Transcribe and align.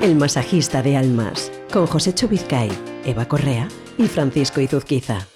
El 0.00 0.14
masajista 0.14 0.80
de 0.80 0.96
almas, 0.96 1.50
con 1.72 1.88
José 1.88 2.14
Vizcay, 2.28 2.70
Eva 3.04 3.26
Correa 3.26 3.66
y 3.98 4.06
Francisco 4.06 4.60
Izuzquiza. 4.60 5.26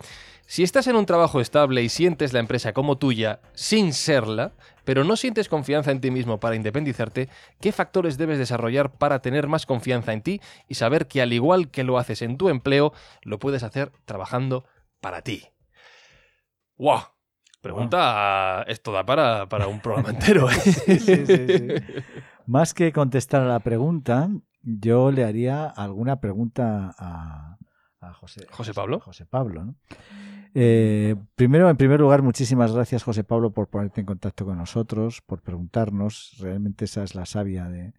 si 0.46 0.62
estás 0.62 0.86
en 0.86 0.96
un 0.96 1.06
trabajo 1.06 1.40
estable 1.40 1.82
y 1.82 1.88
sientes 1.88 2.32
la 2.32 2.40
empresa 2.40 2.72
como 2.72 2.98
tuya, 2.98 3.40
sin 3.54 3.92
serla, 3.92 4.52
pero 4.84 5.04
no 5.04 5.16
sientes 5.16 5.48
confianza 5.48 5.90
en 5.90 6.00
ti 6.00 6.10
mismo 6.10 6.40
para 6.40 6.56
independizarte, 6.56 7.28
¿qué 7.60 7.72
factores 7.72 8.18
debes 8.18 8.38
desarrollar 8.38 8.92
para 8.92 9.20
tener 9.20 9.48
más 9.48 9.66
confianza 9.66 10.12
en 10.12 10.22
ti 10.22 10.40
y 10.68 10.74
saber 10.74 11.06
que 11.06 11.22
al 11.22 11.32
igual 11.32 11.70
que 11.70 11.84
lo 11.84 11.98
haces 11.98 12.22
en 12.22 12.38
tu 12.38 12.48
empleo, 12.48 12.92
lo 13.22 13.38
puedes 13.38 13.62
hacer 13.62 13.92
trabajando 14.04 14.64
para 15.00 15.22
ti? 15.22 15.48
¡Wow! 16.76 17.11
Pregunta, 17.62 18.64
esto 18.66 18.90
da 18.90 19.06
para, 19.06 19.48
para 19.48 19.68
un 19.68 19.80
programa 19.80 20.10
entero. 20.14 20.48
¿eh? 20.50 22.04
Más 22.46 22.74
que 22.74 22.92
contestar 22.92 23.42
a 23.42 23.46
la 23.46 23.60
pregunta, 23.60 24.28
yo 24.62 25.12
le 25.12 25.24
haría 25.24 25.66
alguna 25.66 26.20
pregunta 26.20 26.92
a, 26.98 27.56
José, 28.14 28.46
José 28.50 28.74
Pablo. 28.74 28.98
José 28.98 29.26
Pablo, 29.26 29.76
eh, 30.54 31.14
primero, 31.36 31.70
en 31.70 31.76
primer 31.76 32.00
lugar, 32.00 32.22
muchísimas 32.22 32.72
gracias, 32.72 33.04
José 33.04 33.22
Pablo, 33.22 33.52
por 33.52 33.68
ponerte 33.68 34.00
en 34.00 34.06
contacto 34.06 34.44
con 34.44 34.58
nosotros, 34.58 35.22
por 35.22 35.40
preguntarnos. 35.40 36.36
Realmente 36.40 36.84
esa 36.84 37.04
es 37.04 37.14
la 37.14 37.26
savia 37.26 37.68
de, 37.68 37.94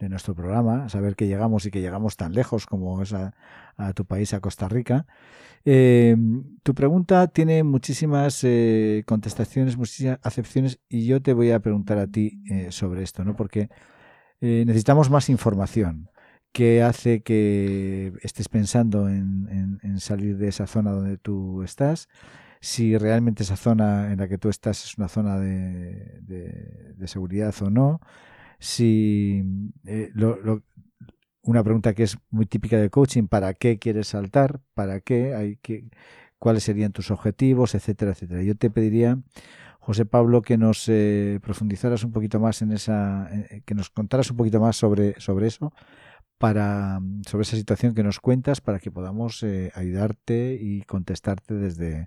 nuestro 0.00 0.34
programa, 0.34 0.88
saber 0.88 1.16
que 1.16 1.26
llegamos 1.26 1.66
y 1.66 1.70
que 1.70 1.80
llegamos 1.80 2.16
tan 2.16 2.32
lejos 2.32 2.66
como 2.66 3.02
es 3.02 3.12
a, 3.12 3.32
tu 3.94 4.04
país, 4.04 4.34
a 4.34 4.40
Costa 4.40 4.68
Rica. 4.68 5.06
Eh, 5.64 6.16
tu 6.62 6.74
pregunta 6.74 7.26
tiene 7.26 7.62
muchísimas 7.62 8.44
eh, 8.44 9.02
contestaciones, 9.06 9.76
muchísimas 9.76 10.18
acepciones, 10.22 10.78
y 10.88 11.06
yo 11.06 11.20
te 11.22 11.32
voy 11.32 11.50
a 11.50 11.60
preguntar 11.60 11.98
a 11.98 12.06
ti 12.06 12.42
sobre 12.70 13.02
esto, 13.02 13.24
¿no? 13.24 13.34
Porque 13.34 13.68
eh, 14.40 14.64
necesitamos 14.66 15.10
más 15.10 15.28
información 15.30 16.10
que 16.52 16.82
hace 16.82 17.22
que 17.22 18.12
estés 18.22 18.48
pensando 18.48 19.08
en, 19.08 19.78
salir 19.98 20.38
de 20.38 20.48
esa 20.48 20.66
zona 20.66 20.92
donde 20.92 21.18
tú 21.18 21.62
estás, 21.62 22.08
si 22.60 22.96
realmente 22.96 23.42
esa 23.42 23.56
zona 23.56 24.12
en 24.12 24.18
la 24.18 24.28
que 24.28 24.38
tú 24.38 24.48
estás 24.48 24.84
es 24.84 24.96
una 24.96 25.08
zona 25.08 25.38
de, 25.38 27.04
seguridad 27.06 27.54
o 27.62 27.70
no, 27.70 28.00
si 28.58 29.42
eh, 29.84 30.12
una 31.42 31.62
pregunta 31.62 31.94
que 31.94 32.02
es 32.02 32.18
muy 32.30 32.46
típica 32.46 32.78
de 32.78 32.90
coaching, 32.90 33.28
¿para 33.28 33.54
qué 33.54 33.78
quieres 33.78 34.08
saltar? 34.08 34.60
¿Para 34.74 35.00
qué? 35.00 35.34
Hay 35.34 35.56
que, 35.56 35.88
¿Cuáles 36.38 36.64
serían 36.64 36.92
tus 36.92 37.10
objetivos? 37.10 37.74
Etcétera, 37.74 38.12
etcétera. 38.12 38.42
Yo 38.42 38.56
te 38.56 38.70
pediría 38.70 39.18
José 39.80 40.04
Pablo, 40.04 40.42
que 40.42 40.58
nos 40.58 40.88
eh, 40.88 41.40
profundizaras 41.42 42.04
un 42.04 42.12
poquito 42.12 42.40
más 42.40 42.62
en 42.62 42.72
esa, 42.72 43.28
eh, 43.32 43.62
que 43.64 43.74
nos 43.74 43.90
contaras 43.90 44.30
un 44.30 44.36
poquito 44.36 44.60
más 44.60 44.76
sobre, 44.76 45.18
sobre 45.20 45.46
eso, 45.46 45.72
para, 46.38 47.00
sobre 47.26 47.42
esa 47.42 47.56
situación 47.56 47.94
que 47.94 48.02
nos 48.02 48.20
cuentas, 48.20 48.60
para 48.60 48.78
que 48.78 48.90
podamos 48.90 49.44
ayudarte 49.74 50.58
y 50.60 50.82
contestarte 50.82 51.54
desde, 51.54 52.06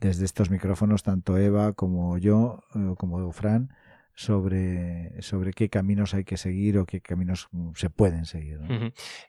desde 0.00 0.24
estos 0.24 0.50
micrófonos, 0.50 1.02
tanto 1.02 1.38
Eva 1.38 1.72
como 1.74 2.18
yo, 2.18 2.64
como 2.96 3.30
Fran, 3.32 3.72
sobre, 4.14 5.20
sobre 5.22 5.52
qué 5.52 5.68
caminos 5.68 6.14
hay 6.14 6.24
que 6.24 6.36
seguir 6.36 6.78
o 6.78 6.86
qué 6.86 7.00
caminos 7.00 7.48
mm, 7.50 7.72
se 7.74 7.90
pueden 7.90 8.26
seguir. 8.26 8.60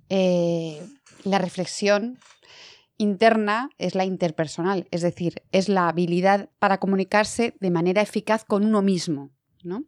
eh, 0.10 0.86
la 1.24 1.40
reflexión 1.40 2.20
interna 2.98 3.70
es 3.80 3.96
la 3.96 4.06
interpersonal, 4.06 4.88
es 4.92 5.02
decir, 5.02 5.42
es 5.52 5.70
la 5.70 5.88
habilidad 5.88 6.50
para 6.60 6.80
comunicarse 6.80 7.56
de 7.60 7.72
manera 7.72 8.02
eficaz 8.02 8.46
con 8.46 8.66
uno 8.66 8.82
mismo, 8.82 9.32
¿no? 9.64 9.86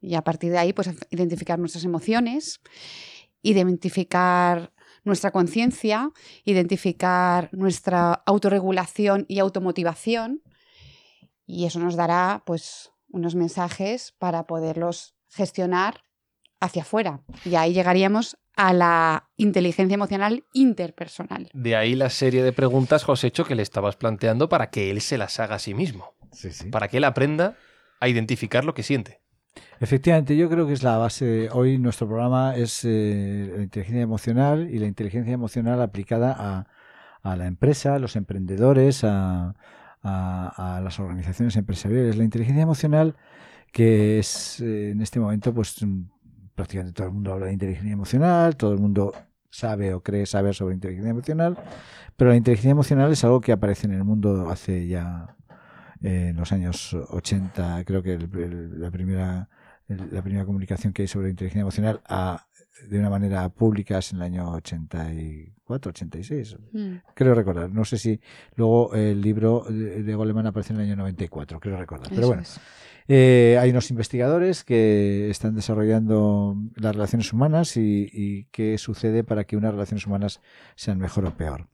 Y 0.00 0.14
a 0.14 0.22
partir 0.22 0.52
de 0.52 0.58
ahí, 0.58 0.72
pues 0.72 0.88
identificar 1.10 1.58
nuestras 1.58 1.84
emociones, 1.84 2.60
identificar 3.42 4.72
nuestra 5.04 5.30
conciencia, 5.32 6.10
identificar 6.44 7.50
nuestra 7.52 8.22
autorregulación 8.24 9.26
y 9.28 9.40
automotivación, 9.40 10.42
y 11.44 11.66
eso 11.66 11.80
nos 11.80 11.96
dará, 11.96 12.44
pues, 12.46 12.92
unos 13.08 13.34
mensajes 13.34 14.14
para 14.18 14.46
poderlos 14.46 15.14
gestionar 15.30 16.04
hacia 16.60 16.82
afuera. 16.82 17.22
Y 17.44 17.54
ahí 17.54 17.72
llegaríamos 17.72 18.36
a 18.56 18.72
la 18.72 19.30
inteligencia 19.36 19.94
emocional 19.94 20.44
interpersonal. 20.52 21.48
De 21.54 21.76
ahí 21.76 21.94
la 21.94 22.10
serie 22.10 22.42
de 22.42 22.52
preguntas, 22.52 23.04
Josécho, 23.04 23.44
que 23.44 23.54
le 23.54 23.62
estabas 23.62 23.96
planteando 23.96 24.48
para 24.48 24.70
que 24.70 24.90
él 24.90 25.00
se 25.00 25.16
las 25.16 25.40
haga 25.40 25.56
a 25.56 25.58
sí 25.58 25.72
mismo. 25.72 26.14
Para 26.70 26.88
que 26.88 26.98
él 26.98 27.04
aprenda 27.04 27.56
a 28.00 28.08
identificar 28.08 28.64
lo 28.64 28.74
que 28.74 28.82
siente. 28.82 29.20
Efectivamente, 29.80 30.36
yo 30.36 30.48
creo 30.50 30.66
que 30.66 30.74
es 30.74 30.82
la 30.82 30.98
base. 30.98 31.48
Hoy 31.52 31.78
nuestro 31.78 32.06
programa 32.06 32.54
es 32.54 32.84
eh, 32.84 33.52
la 33.56 33.62
inteligencia 33.62 34.02
emocional 34.02 34.68
y 34.70 34.78
la 34.78 34.86
inteligencia 34.86 35.32
emocional 35.32 35.80
aplicada 35.80 36.36
a, 36.38 36.66
a 37.22 37.36
la 37.36 37.46
empresa, 37.46 37.94
a 37.94 37.98
los 37.98 38.14
emprendedores, 38.16 39.04
a, 39.04 39.54
a, 40.02 40.80
las 40.82 41.00
organizaciones 41.00 41.56
empresariales. 41.56 42.16
La 42.16 42.24
inteligencia 42.24 42.62
emocional 42.62 43.16
que 43.72 44.18
es 44.18 44.60
eh, 44.60 44.90
en 44.90 45.00
este 45.02 45.20
momento, 45.20 45.52
pues 45.54 45.82
mm, 45.82 46.02
prácticamente 46.54 46.94
todo 46.94 47.08
el 47.08 47.14
mundo 47.14 47.32
habla 47.32 47.46
de 47.46 47.52
inteligencia 47.52 47.92
emocional, 47.92 48.56
todo 48.56 48.72
el 48.72 48.78
mundo 48.80 49.12
sabe 49.50 49.94
o 49.94 50.02
cree 50.02 50.26
saber 50.26 50.54
sobre 50.54 50.74
inteligencia 50.74 51.10
emocional, 51.10 51.58
pero 52.16 52.30
la 52.30 52.36
inteligencia 52.36 52.70
emocional 52.70 53.10
es 53.12 53.24
algo 53.24 53.40
que 53.40 53.52
aparece 53.52 53.86
en 53.86 53.94
el 53.94 54.04
mundo 54.04 54.48
hace 54.50 54.86
ya 54.86 55.36
eh, 56.02 56.28
en 56.30 56.36
los 56.36 56.52
años 56.52 56.94
80, 57.10 57.84
creo 57.84 58.02
que 58.02 58.18
la 58.18 58.90
primera 58.90 59.48
el- 59.88 60.08
la 60.12 60.22
primera 60.22 60.44
comunicación 60.44 60.92
que 60.92 61.02
hay 61.02 61.08
sobre 61.08 61.30
inteligencia 61.30 61.62
emocional 61.62 62.00
a, 62.06 62.46
de 62.88 62.98
una 62.98 63.10
manera 63.10 63.48
pública 63.48 63.98
es 63.98 64.12
en 64.12 64.18
el 64.18 64.22
año 64.22 64.50
84, 64.52 65.90
86, 65.90 66.56
Mm. 66.72 66.94
creo 67.14 67.34
recordar. 67.34 67.70
No 67.70 67.84
sé 67.84 67.98
si 67.98 68.20
luego 68.56 68.94
el 68.94 69.20
libro 69.20 69.64
de, 69.68 70.14
Goleman 70.14 70.46
aparece 70.46 70.72
en 70.72 70.80
el 70.80 70.86
año 70.86 70.96
94, 70.96 71.60
creo 71.60 71.76
recordar. 71.76 72.08
Pero 72.08 72.20
Eso 72.22 72.28
bueno, 72.28 72.42
eh, 73.08 73.58
hay 73.60 73.70
unos 73.70 73.90
investigadores 73.90 74.64
que 74.64 75.30
están 75.30 75.54
desarrollando 75.54 76.56
las 76.76 76.94
relaciones 76.94 77.32
humanas 77.32 77.76
y, 77.76 78.08
y 78.12 78.44
qué 78.52 78.78
sucede 78.78 79.24
para 79.24 79.44
que 79.44 79.56
unas 79.56 79.72
relaciones 79.72 80.06
humanas 80.06 80.40
sean 80.76 80.98
mejor 80.98 81.26
o 81.26 81.36
peor. 81.36 81.66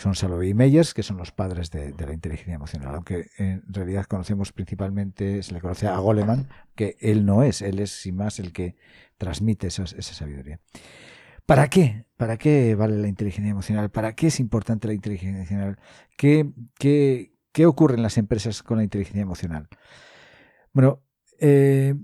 Son 0.00 0.14
Salovey 0.14 0.50
y 0.50 0.54
Meyers, 0.54 0.94
que 0.94 1.02
son 1.02 1.18
los 1.18 1.30
padres 1.30 1.70
de, 1.70 1.94
la 1.98 2.14
inteligencia 2.14 2.54
emocional, 2.54 2.94
aunque 2.94 3.26
en 3.36 3.62
realidad 3.68 4.06
conocemos 4.06 4.50
principalmente, 4.50 5.42
se 5.42 5.52
le 5.52 5.60
conoce 5.60 5.88
a 5.88 5.98
Goleman, 5.98 6.48
que 6.74 6.96
él 7.00 7.26
no 7.26 7.42
es, 7.42 7.60
él 7.60 7.78
es 7.80 7.90
sin 7.90 8.16
más 8.16 8.38
el 8.38 8.52
que 8.54 8.76
transmite 9.18 9.66
esa 9.66 9.86
sabiduría. 9.86 10.58
¿Para 11.44 11.68
qué? 11.68 12.06
¿Para 12.16 12.38
qué 12.38 12.74
vale 12.76 12.96
la 12.96 13.08
inteligencia 13.08 13.50
emocional? 13.50 13.90
¿Para 13.90 14.14
qué 14.14 14.28
es 14.28 14.40
importante 14.40 14.88
la 14.88 14.94
inteligencia 14.94 15.36
emocional? 15.36 15.78
¿Qué, 16.16 16.50
qué, 16.78 17.34
qué 17.52 17.66
ocurre 17.66 17.96
en 17.96 18.02
las 18.02 18.16
empresas 18.16 18.62
con 18.62 18.78
la 18.78 18.84
inteligencia 18.84 19.20
emocional? 19.20 19.68
Bueno, 20.72 21.02
eh, 21.40 21.94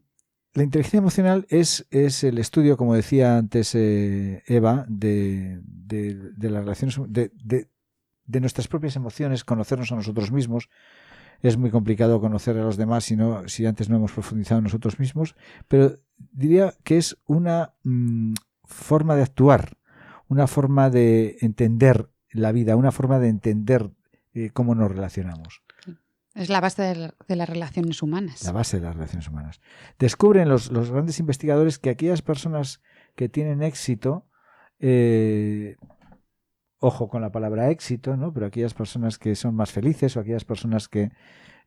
la 0.52 0.62
inteligencia 0.62 0.98
emocional 0.98 1.46
es, 1.48 1.86
es 1.90 2.24
el 2.24 2.36
estudio, 2.36 2.76
como 2.76 2.94
decía 2.94 3.38
antes 3.38 3.74
eh, 3.74 4.42
Eva, 4.46 4.84
de, 4.88 5.60
de- 5.62 6.50
las 6.50 6.62
relaciones, 6.62 6.98
de- 8.26 8.40
nuestras 8.40 8.68
propias 8.68 8.96
emociones, 8.96 9.44
conocernos 9.44 9.90
a 9.92 9.96
nosotros 9.96 10.30
mismos. 10.32 10.68
Es 11.42 11.56
muy 11.58 11.70
complicado 11.70 12.20
conocer 12.20 12.56
a 12.56 12.62
los 12.62 12.76
demás 12.76 13.04
si, 13.04 13.14
no, 13.16 13.46
si 13.48 13.66
antes 13.66 13.88
no 13.90 13.96
hemos 13.96 14.12
profundizado 14.12 14.58
en 14.58 14.64
nosotros 14.64 14.98
mismos, 14.98 15.36
pero 15.68 15.98
diría 16.32 16.74
que 16.82 16.96
es 16.98 17.18
una 17.26 17.74
mm, 17.84 18.32
forma 18.64 19.14
de 19.16 19.22
actuar, 19.22 19.76
una 20.28 20.46
forma 20.46 20.88
de 20.90 21.36
entender 21.42 22.08
la 22.32 22.52
vida, 22.52 22.74
una 22.76 22.90
forma 22.92 23.18
de 23.18 23.28
entender 23.28 23.90
eh, 24.34 24.50
cómo 24.52 24.74
nos 24.74 24.90
relacionamos. 24.90 25.62
Es 26.34 26.48
la 26.50 26.60
base 26.60 26.82
de, 26.82 26.96
la- 26.96 27.14
de 27.28 27.36
las 27.36 27.48
relaciones 27.48 28.02
humanas. 28.02 28.42
La 28.44 28.52
base 28.52 28.78
de 28.78 28.84
las 28.84 28.94
relaciones 28.94 29.28
humanas. 29.28 29.60
Descubren 29.98 30.48
los, 30.48 30.70
los 30.70 30.90
grandes 30.90 31.18
investigadores 31.18 31.78
que 31.78 31.90
aquellas 31.90 32.20
personas 32.22 32.82
que 33.14 33.28
tienen 33.30 33.62
éxito, 33.62 34.26
eh, 34.80 35.76
ojo 36.78 37.08
con 37.08 37.22
la 37.22 37.32
palabra 37.32 37.70
éxito, 37.70 38.16
¿no? 38.16 38.32
pero 38.32 38.46
aquellas 38.46 38.74
personas 38.74 39.18
que 39.18 39.34
son 39.34 39.54
más 39.54 39.72
felices 39.72 40.16
o 40.16 40.20
aquellas 40.20 40.44
personas 40.44 40.88
que 40.88 41.10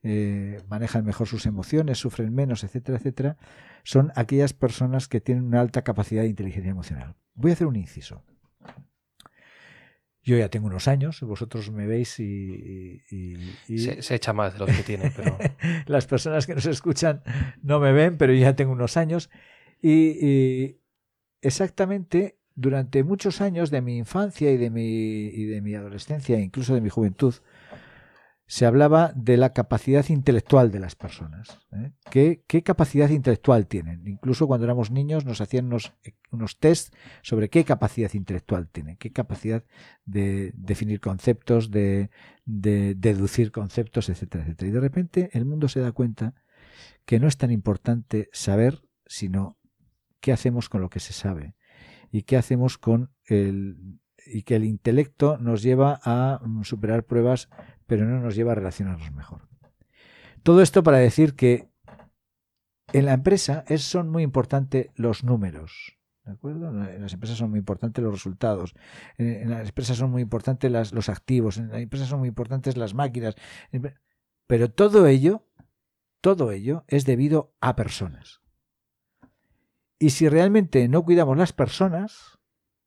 eh, 0.04 0.62
manejan 0.70 1.04
mejor 1.04 1.28
sus 1.28 1.46
emociones, 1.46 1.98
sufren 1.98 2.34
menos, 2.34 2.64
etcétera, 2.64 2.98
etcétera, 2.98 3.38
son 3.84 4.12
aquellas 4.16 4.54
personas 4.54 5.08
que 5.08 5.20
tienen 5.20 5.44
una 5.46 5.62
alta 5.62 5.82
capacidad 5.84 6.22
de 6.22 6.30
inteligencia 6.30 6.72
emocional. 6.72 7.16
Voy 7.34 7.52
a 7.52 7.54
hacer 7.56 7.68
un 7.68 7.76
inciso. 7.76 8.24
Yo 10.22 10.38
ya 10.38 10.50
tengo 10.50 10.68
unos 10.68 10.88
años, 10.88 11.22
vosotros 11.22 11.72
me 11.72 11.88
veis 11.88 12.20
y... 12.20 12.24
y- 12.24 13.02
y- 13.10 13.56
y- 13.68 13.80
Se, 13.80 14.02
se 14.02 14.16
echa 14.16 14.32
más 14.34 14.54
de 14.54 14.60
los 14.60 14.70
que 14.70 14.84
tiene, 14.84 15.12
pero 15.16 15.38
las 15.88 16.06
personas 16.08 16.46
que 16.46 16.54
nos 16.56 16.66
escuchan 16.66 17.24
no 17.64 17.80
me 17.80 17.92
ven, 17.94 18.18
pero 18.18 18.34
yo 18.34 18.42
ya 18.42 18.56
tengo 18.56 18.74
unos 18.74 18.96
años. 18.98 19.30
Y, 19.82 20.26
y 20.26 20.82
exactamente 21.42 22.39
durante 22.60 23.06
muchos 23.06 23.40
años 23.40 23.72
de 23.72 23.82
mi 23.82 23.98
infancia 23.98 24.52
y 24.52 24.58
de 24.58 24.70
mi, 24.70 25.28
y 25.28 25.46
de 25.46 25.62
mi 25.62 25.76
adolescencia, 25.76 26.38
incluso 26.40 26.74
de 26.74 26.82
mi 26.82 26.90
juventud, 26.90 27.34
se 28.48 28.66
hablaba 28.66 29.14
de 29.16 29.38
la 29.38 29.54
capacidad 29.54 30.06
intelectual 30.10 30.70
de 30.70 30.80
las 30.80 30.96
personas. 30.96 31.60
¿eh? 31.72 31.94
¿Qué, 32.12 32.44
qué 32.48 32.62
capacidad 32.62 33.10
intelectual 33.10 33.66
tienen? 33.68 34.06
Incluso 34.06 34.46
cuando 34.46 34.66
éramos 34.66 34.92
niños 34.92 35.24
nos 35.24 35.40
hacían 35.40 35.68
unos, 35.68 35.94
unos 36.32 36.60
test 36.60 36.94
sobre 37.22 37.50
qué 37.50 37.64
capacidad 37.64 38.14
intelectual 38.14 38.68
tienen, 38.68 38.98
qué 38.98 39.12
capacidad 39.12 39.64
de 40.04 40.52
definir 40.56 41.00
conceptos, 41.00 41.72
de, 41.72 42.10
de 42.44 42.94
deducir 42.96 43.52
conceptos, 43.52 44.10
etcétera, 44.10 44.44
etcétera. 44.44 44.70
Y 44.70 44.74
de 44.74 44.82
repente 44.82 45.30
el 45.32 45.46
mundo 45.46 45.70
se 45.70 45.80
da 45.80 45.94
cuenta 45.94 46.34
que 47.06 47.20
no 47.20 47.28
es 47.28 47.38
tan 47.38 47.52
importante 47.52 48.30
saber, 48.34 48.82
sino 49.06 49.58
qué 50.20 50.34
hacemos 50.34 50.68
con 50.68 50.82
lo 50.82 50.90
que 50.90 51.00
se 51.00 51.14
sabe 51.14 51.56
y 52.12 52.24
qué 52.24 52.38
hacemos 52.38 52.78
con 52.78 53.12
el 53.26 54.00
y 54.26 54.44
que 54.44 54.56
el 54.56 54.66
intelecto 54.66 55.38
nos 55.38 55.62
lleva 55.62 56.00
a 56.04 56.40
mm, 56.44 56.64
superar 56.64 57.04
pruebas, 57.04 57.50
pero 57.88 58.06
no 58.06 58.20
nos 58.20 58.36
lleva 58.36 58.52
a 58.52 58.56
relacionarnos 58.56 59.12
mejor. 59.12 59.48
Todo 60.44 60.62
esto 60.62 60.84
para 60.84 60.98
decir 60.98 61.36
que 61.36 61.70
en 62.94 63.06
la 63.06 63.14
empresa 63.14 63.64
es, 63.68 63.84
son 63.84 64.10
muy 64.10 64.24
importantes 64.24 64.90
los 64.96 65.24
números. 65.24 65.98
¿De 66.24 66.34
acuerdo? 66.34 66.70
En 66.70 67.02
las 67.02 67.14
empresas 67.14 67.38
son 67.38 67.50
muy 67.50 67.60
importantes 67.60 68.04
los 68.04 68.14
resultados. 68.14 68.76
En, 69.18 69.50
las 69.50 69.70
empresas 69.70 69.98
son 69.98 70.12
muy 70.12 70.22
importantes 70.22 70.72
los 70.92 71.10
activos. 71.10 71.58
En 71.58 71.70
las 71.70 71.82
empresas 71.82 72.08
son 72.08 72.20
muy 72.20 72.28
importantes 72.28 72.78
las 72.78 72.94
máquinas. 72.94 73.36
Pero 74.46 74.70
todo 74.70 75.08
ello, 75.08 75.44
todo 76.22 76.52
ello 76.52 76.84
es 76.88 77.06
debido 77.06 77.56
a 77.62 77.76
personas. 77.76 78.42
Y 80.00 80.12
si 80.12 80.30
realmente 80.30 80.88
no 80.88 81.04
cuidamos 81.04 81.38
las 81.38 81.52
personas, 81.54 82.40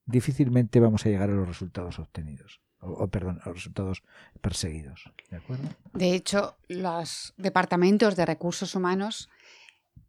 difícilmente 0.06 0.80
vamos 0.80 1.04
a 1.04 1.10
llegar 1.10 1.30
a 1.30 1.34
los 1.34 1.46
resultados 1.46 1.98
obtenidos. 1.98 2.60
O, 2.80 2.90
o, 2.90 3.08
perdón, 3.08 3.38
a 3.44 3.48
los 3.50 3.58
resultados 3.58 4.02
perseguidos. 4.40 5.12
¿De 5.30 5.36
acuerdo? 5.36 5.68
De 5.92 6.14
hecho, 6.14 6.56
los 6.68 7.34
departamentos 7.36 8.16
de 8.16 8.26
recursos 8.26 8.74
humanos 8.74 9.28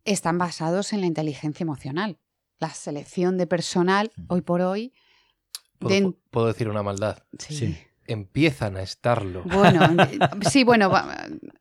están 0.05 0.37
basados 0.37 0.93
en 0.93 1.01
la 1.01 1.05
inteligencia 1.07 1.63
emocional. 1.63 2.17
La 2.59 2.69
selección 2.69 3.37
de 3.37 3.45
personal, 3.47 4.11
hoy 4.27 4.41
por 4.41 4.61
hoy, 4.61 4.93
puedo, 5.79 6.47
decir 6.47 6.69
una 6.69 6.83
maldad. 6.83 7.23
sí. 7.37 7.55
Sí. 7.55 7.77
Empiezan 8.05 8.75
a 8.75 8.81
estarlo. 8.81 9.43
Bueno, 9.43 9.81
en- 9.85 10.19
sí, 10.49 10.65
bueno, 10.65 10.91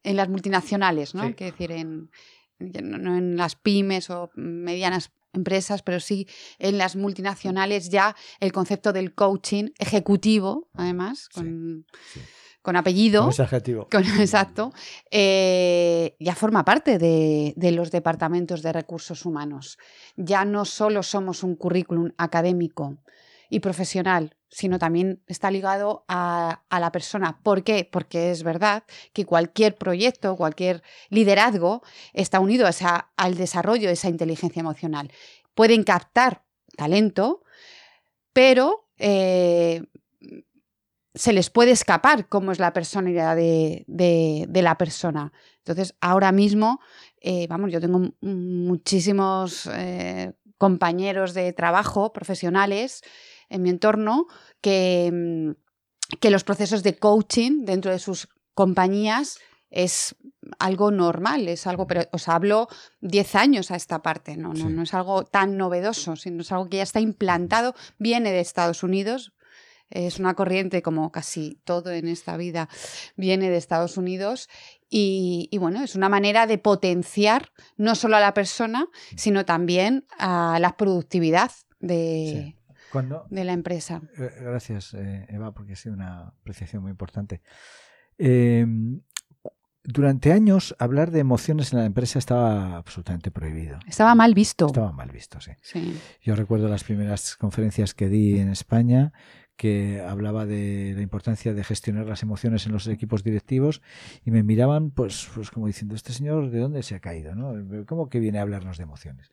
en 0.02 0.16
las 0.16 0.28
multinacionales, 0.28 1.14
¿no? 1.14 1.28
Sí. 1.28 1.34
Quiero 1.34 1.52
decir, 1.52 1.70
en, 1.70 2.10
no 2.58 3.16
en 3.16 3.36
las 3.36 3.54
pymes 3.54 4.10
o 4.10 4.28
medianas 4.34 5.12
empresas, 5.32 5.82
pero 5.82 6.00
sí 6.00 6.26
en 6.58 6.78
las 6.78 6.96
multinacionales 6.96 7.88
ya 7.88 8.14
el 8.40 8.52
concepto 8.52 8.92
del 8.92 9.14
coaching 9.14 9.70
ejecutivo, 9.78 10.68
además, 10.74 11.28
con, 11.28 11.86
sí. 12.12 12.20
con 12.62 12.76
apellido. 12.76 13.22
Con 13.22 13.30
ese 13.30 13.42
adjetivo. 13.42 13.88
Con- 13.90 14.04
exacto, 14.20 14.72
eh, 15.10 16.16
ya 16.20 16.34
forma 16.34 16.64
parte 16.64 16.98
de, 16.98 17.54
de 17.56 17.72
los 17.72 17.90
departamentos 17.90 18.62
de 18.62 18.72
recursos 18.72 19.24
humanos. 19.24 19.78
Ya 20.16 20.44
no 20.44 20.64
solo 20.64 21.02
somos 21.02 21.42
un 21.42 21.56
currículum 21.56 22.10
académico 22.18 22.98
y 23.52 23.60
profesional, 23.60 24.34
sino 24.48 24.78
también 24.78 25.22
está 25.26 25.50
ligado 25.50 26.06
a, 26.08 26.62
a 26.70 26.80
la 26.80 26.90
persona. 26.90 27.38
¿Por 27.42 27.62
qué? 27.64 27.86
Porque 27.90 28.30
es 28.30 28.44
verdad 28.44 28.84
que 29.12 29.26
cualquier 29.26 29.76
proyecto, 29.76 30.36
cualquier 30.36 30.82
liderazgo 31.10 31.82
está 32.14 32.40
unido 32.40 32.66
a 32.66 32.70
esa- 32.70 33.10
al 33.14 33.34
desarrollo 33.36 33.88
de 33.88 33.92
esa 33.92 34.08
inteligencia 34.08 34.60
emocional. 34.60 35.12
Pueden 35.54 35.84
captar 35.84 36.44
talento, 36.78 37.42
pero 38.32 38.88
eh, 38.96 39.82
se 41.14 41.34
les 41.34 41.50
puede 41.50 41.72
escapar 41.72 42.26
cómo 42.28 42.52
es 42.52 42.58
la 42.58 42.72
personalidad 42.72 43.36
de, 43.36 43.84
de- 43.86 44.62
la 44.62 44.78
persona. 44.78 45.30
Entonces, 45.58 45.94
ahora 46.00 46.32
mismo, 46.32 46.80
eh, 47.20 47.46
vamos, 47.48 47.70
yo 47.70 47.80
tengo 47.82 48.12
muchísimos 48.22 49.68
eh, 49.74 50.32
compañeros 50.56 51.34
de 51.34 51.52
trabajo 51.52 52.12
profesionales 52.12 53.02
en 53.52 53.62
mi 53.62 53.70
entorno 53.70 54.26
que, 54.60 55.10
mm, 55.12 56.16
que 56.20 56.30
los 56.30 56.44
procesos 56.44 56.82
de 56.82 56.96
coaching 56.98 57.64
dentro 57.64 57.90
de 57.92 57.98
sus 57.98 58.28
compañías 58.54 59.38
es 59.70 60.14
algo 60.58 60.90
normal, 60.90 61.48
es 61.48 61.66
algo, 61.66 61.86
pero 61.86 62.02
os 62.12 62.28
hablo 62.28 62.68
10 63.00 63.34
años 63.36 63.70
a 63.70 63.76
esta 63.76 64.02
parte, 64.02 64.36
no, 64.36 64.50
no, 64.50 64.56
Sí. 64.56 64.64
no 64.64 64.82
es 64.82 64.92
algo 64.92 65.24
tan 65.24 65.56
novedoso, 65.56 66.16
sino 66.16 66.42
es 66.42 66.52
algo 66.52 66.68
que 66.68 66.76
ya 66.78 66.82
está 66.82 67.00
implantado, 67.00 67.74
viene 67.98 68.32
de 68.32 68.40
Estados 68.40 68.82
Unidos, 68.82 69.32
es 69.88 70.18
una 70.18 70.34
corriente 70.34 70.82
como 70.82 71.10
casi 71.12 71.60
todo 71.64 71.90
en 71.90 72.08
esta 72.08 72.36
vida 72.38 72.68
viene 73.16 73.50
de 73.50 73.58
Estados 73.58 73.98
Unidos 73.98 74.48
y, 74.88 75.48
y 75.50 75.58
bueno, 75.58 75.82
es 75.82 75.94
una 75.94 76.08
manera 76.08 76.46
de 76.46 76.56
potenciar 76.58 77.50
no 77.76 77.94
solo 77.94 78.16
a 78.16 78.20
la 78.20 78.32
persona, 78.32 78.86
sino 79.16 79.44
también 79.44 80.06
a 80.18 80.58
la 80.60 80.76
productividad 80.78 81.50
de, 81.78 82.56
Cuando, 82.92 83.26
de 83.30 83.44
la 83.44 83.52
empresa. 83.52 84.02
Eh, 84.18 84.30
Gracias, 84.40 84.94
eh, 84.94 85.26
Eva, 85.30 85.52
porque 85.52 85.72
ha 85.72 85.76
sido 85.76 85.94
una 85.94 86.28
apreciación 86.28 86.82
muy 86.82 86.90
importante. 86.90 87.40
Eh, 88.18 88.66
durante 89.84 90.32
años, 90.32 90.76
hablar 90.78 91.10
de 91.10 91.18
emociones 91.18 91.72
en 91.72 91.80
la 91.80 91.86
empresa 91.86 92.18
estaba 92.18 92.76
absolutamente 92.76 93.32
prohibido. 93.32 93.80
Estaba 93.88 94.14
mal 94.14 94.32
visto. 94.32 94.66
Estaba 94.66 94.92
mal 94.92 95.10
visto, 95.10 95.40
sí. 95.40 95.52
Sí. 95.60 95.98
Yo 96.20 96.36
recuerdo 96.36 96.68
las 96.68 96.84
primeras 96.84 97.36
conferencias 97.36 97.92
que 97.92 98.08
di 98.08 98.38
en 98.38 98.48
España 98.48 99.12
que 99.56 100.00
hablaba 100.00 100.46
de 100.46 100.92
la 100.96 101.02
importancia 101.02 101.52
de 101.52 101.64
gestionar 101.64 102.06
las 102.06 102.22
emociones 102.22 102.66
en 102.66 102.72
los 102.72 102.86
equipos 102.86 103.22
directivos 103.22 103.82
y 104.24 104.30
me 104.30 104.42
miraban 104.42 104.90
pues, 104.90 105.28
pues 105.34 105.50
como 105.50 105.66
diciendo, 105.66 105.94
este 105.94 106.12
señor 106.12 106.50
de 106.50 106.58
dónde 106.58 106.82
se 106.82 106.94
ha 106.94 107.00
caído, 107.00 107.34
¿no? 107.34 107.86
¿Cómo 107.86 108.08
que 108.08 108.18
viene 108.18 108.38
a 108.38 108.42
hablarnos 108.42 108.76
de 108.76 108.84
emociones? 108.84 109.30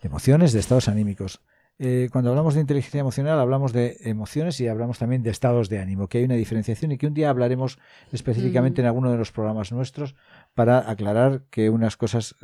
De 0.00 0.08
emociones, 0.08 0.52
de 0.52 0.60
estados 0.60 0.88
anímicos. 0.88 1.40
Eh, 1.78 2.08
cuando 2.12 2.30
hablamos 2.30 2.54
de 2.54 2.60
inteligencia 2.60 3.00
emocional 3.00 3.40
hablamos 3.40 3.72
de 3.72 3.96
emociones 4.02 4.60
y 4.60 4.68
hablamos 4.68 4.98
también 5.00 5.24
de 5.24 5.30
estados 5.30 5.68
de 5.68 5.80
ánimo, 5.80 6.06
que 6.06 6.18
hay 6.18 6.24
una 6.24 6.34
diferenciación 6.36 6.92
y 6.92 6.98
que 6.98 7.08
un 7.08 7.14
día 7.14 7.30
hablaremos 7.30 7.80
específicamente 8.12 8.80
Mm. 8.80 8.84
en 8.84 8.86
alguno 8.86 9.10
de 9.10 9.18
los 9.18 9.32
programas 9.32 9.72
nuestros 9.72 10.14
para 10.54 10.88
aclarar 10.88 11.46
que 11.50 11.70
unas 11.70 11.96
cosas, 11.96 12.36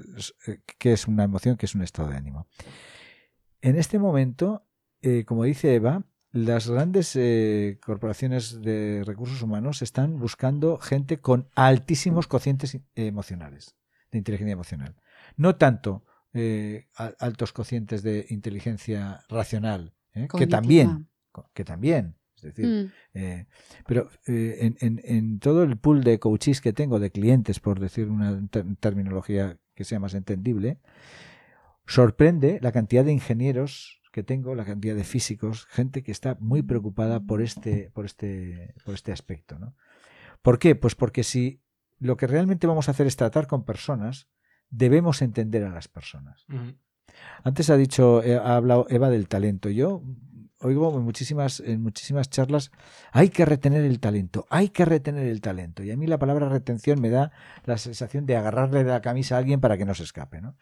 eh, 0.48 0.58
qué 0.78 0.92
es 0.92 1.06
una 1.06 1.22
emoción, 1.22 1.56
qué 1.56 1.66
es 1.66 1.76
un 1.76 1.82
estado 1.82 2.08
de 2.08 2.16
ánimo. 2.16 2.48
En 3.60 3.76
este 3.76 4.00
momento, 4.00 4.66
eh, 5.00 5.24
como 5.24 5.44
dice 5.44 5.76
Eva, 5.76 6.02
las 6.32 6.68
grandes 6.68 7.14
eh, 7.14 7.78
corporaciones 7.84 8.62
de 8.62 9.02
recursos 9.04 9.42
humanos 9.42 9.82
están 9.82 10.18
buscando 10.18 10.78
gente 10.78 11.20
con 11.20 11.48
altísimos 11.54 12.26
cocientes 12.26 12.78
emocionales, 12.96 13.76
de 14.10 14.18
inteligencia 14.18 14.52
emocional. 14.52 14.96
No 15.36 15.56
tanto 15.56 16.04
eh, 16.32 16.86
altos 17.18 17.52
cocientes 17.52 18.02
de 18.02 18.26
inteligencia 18.30 19.24
racional, 19.28 19.94
¿eh? 20.14 20.28
que 20.38 20.46
también, 20.46 21.08
que 21.54 21.64
también, 21.64 22.16
es 22.36 22.42
decir, 22.42 22.66
Mm. 22.66 22.92
eh, 23.14 23.46
pero 23.86 24.08
en, 24.26 24.76
en- 24.80 25.00
en 25.04 25.38
todo 25.40 25.62
el 25.62 25.76
pool 25.76 26.02
de 26.04 26.18
coaches 26.18 26.60
que 26.60 26.72
tengo, 26.72 26.98
de 27.00 27.10
clientes, 27.10 27.60
por 27.60 27.80
decir 27.80 28.08
una 28.08 28.40
ter- 28.48 28.64
terminología 28.80 29.58
que 29.74 29.84
sea 29.84 29.98
más 30.00 30.14
entendible, 30.14 30.78
sorprende 31.86 32.58
la 32.62 32.72
cantidad 32.72 33.04
de 33.04 33.12
ingenieros 33.12 34.00
que 34.12 34.22
tengo, 34.22 34.54
la 34.54 34.64
cantidad 34.64 34.94
de 34.96 35.04
físicos, 35.04 35.66
gente 35.66 36.02
que 36.02 36.12
está 36.12 36.36
muy 36.40 36.62
preocupada 36.62 37.20
por 37.20 37.42
este, 37.42 37.90
por 37.92 38.04
este, 38.06 38.74
por 38.84 38.94
este 38.94 39.12
aspecto. 39.12 39.58
¿no? 39.58 39.74
¿Por 40.42 40.58
qué? 40.58 40.74
Pues 40.74 40.94
porque 40.94 41.22
si 41.22 41.60
lo 41.98 42.16
que 42.16 42.26
realmente 42.26 42.66
vamos 42.66 42.88
a 42.88 42.92
hacer 42.92 43.06
es 43.06 43.16
tratar 43.16 43.46
con 43.46 43.64
personas, 43.64 44.28
debemos 44.70 45.22
entender 45.22 45.64
a 45.64 45.70
las 45.70 45.88
personas. 45.88 46.46
Antes 47.42 47.70
ha 47.70 47.76
dicho, 47.76 48.22
eh, 48.22 48.36
ha 48.36 48.56
hablado 48.56 48.86
Eva 48.88 49.10
del 49.10 49.28
talento. 49.28 49.68
Yo 49.68 50.02
oigo 50.60 50.96
en 50.96 51.04
muchísimas, 51.04 51.60
en 51.60 51.82
muchísimas 51.82 52.28
charlas, 52.28 52.70
hay 53.12 53.30
que 53.30 53.44
retener 53.44 53.84
el 53.84 53.98
talento, 53.98 54.46
hay 54.50 54.68
que 54.68 54.84
retener 54.84 55.26
el 55.26 55.40
talento. 55.40 55.82
Y 55.82 55.90
a 55.90 55.96
mí 55.96 56.06
la 56.06 56.18
palabra 56.18 56.48
retención 56.48 57.00
me 57.00 57.10
da 57.10 57.32
la 57.64 57.78
sensación 57.78 58.26
de 58.26 58.36
agarrarle 58.36 58.84
de 58.84 58.90
la 58.90 59.00
camisa 59.00 59.36
a 59.36 59.38
alguien 59.38 59.60
para 59.60 59.78
que 59.78 59.84
no 59.84 59.94
se 59.94 60.02
escape. 60.02 60.40
¿no? 60.40 60.56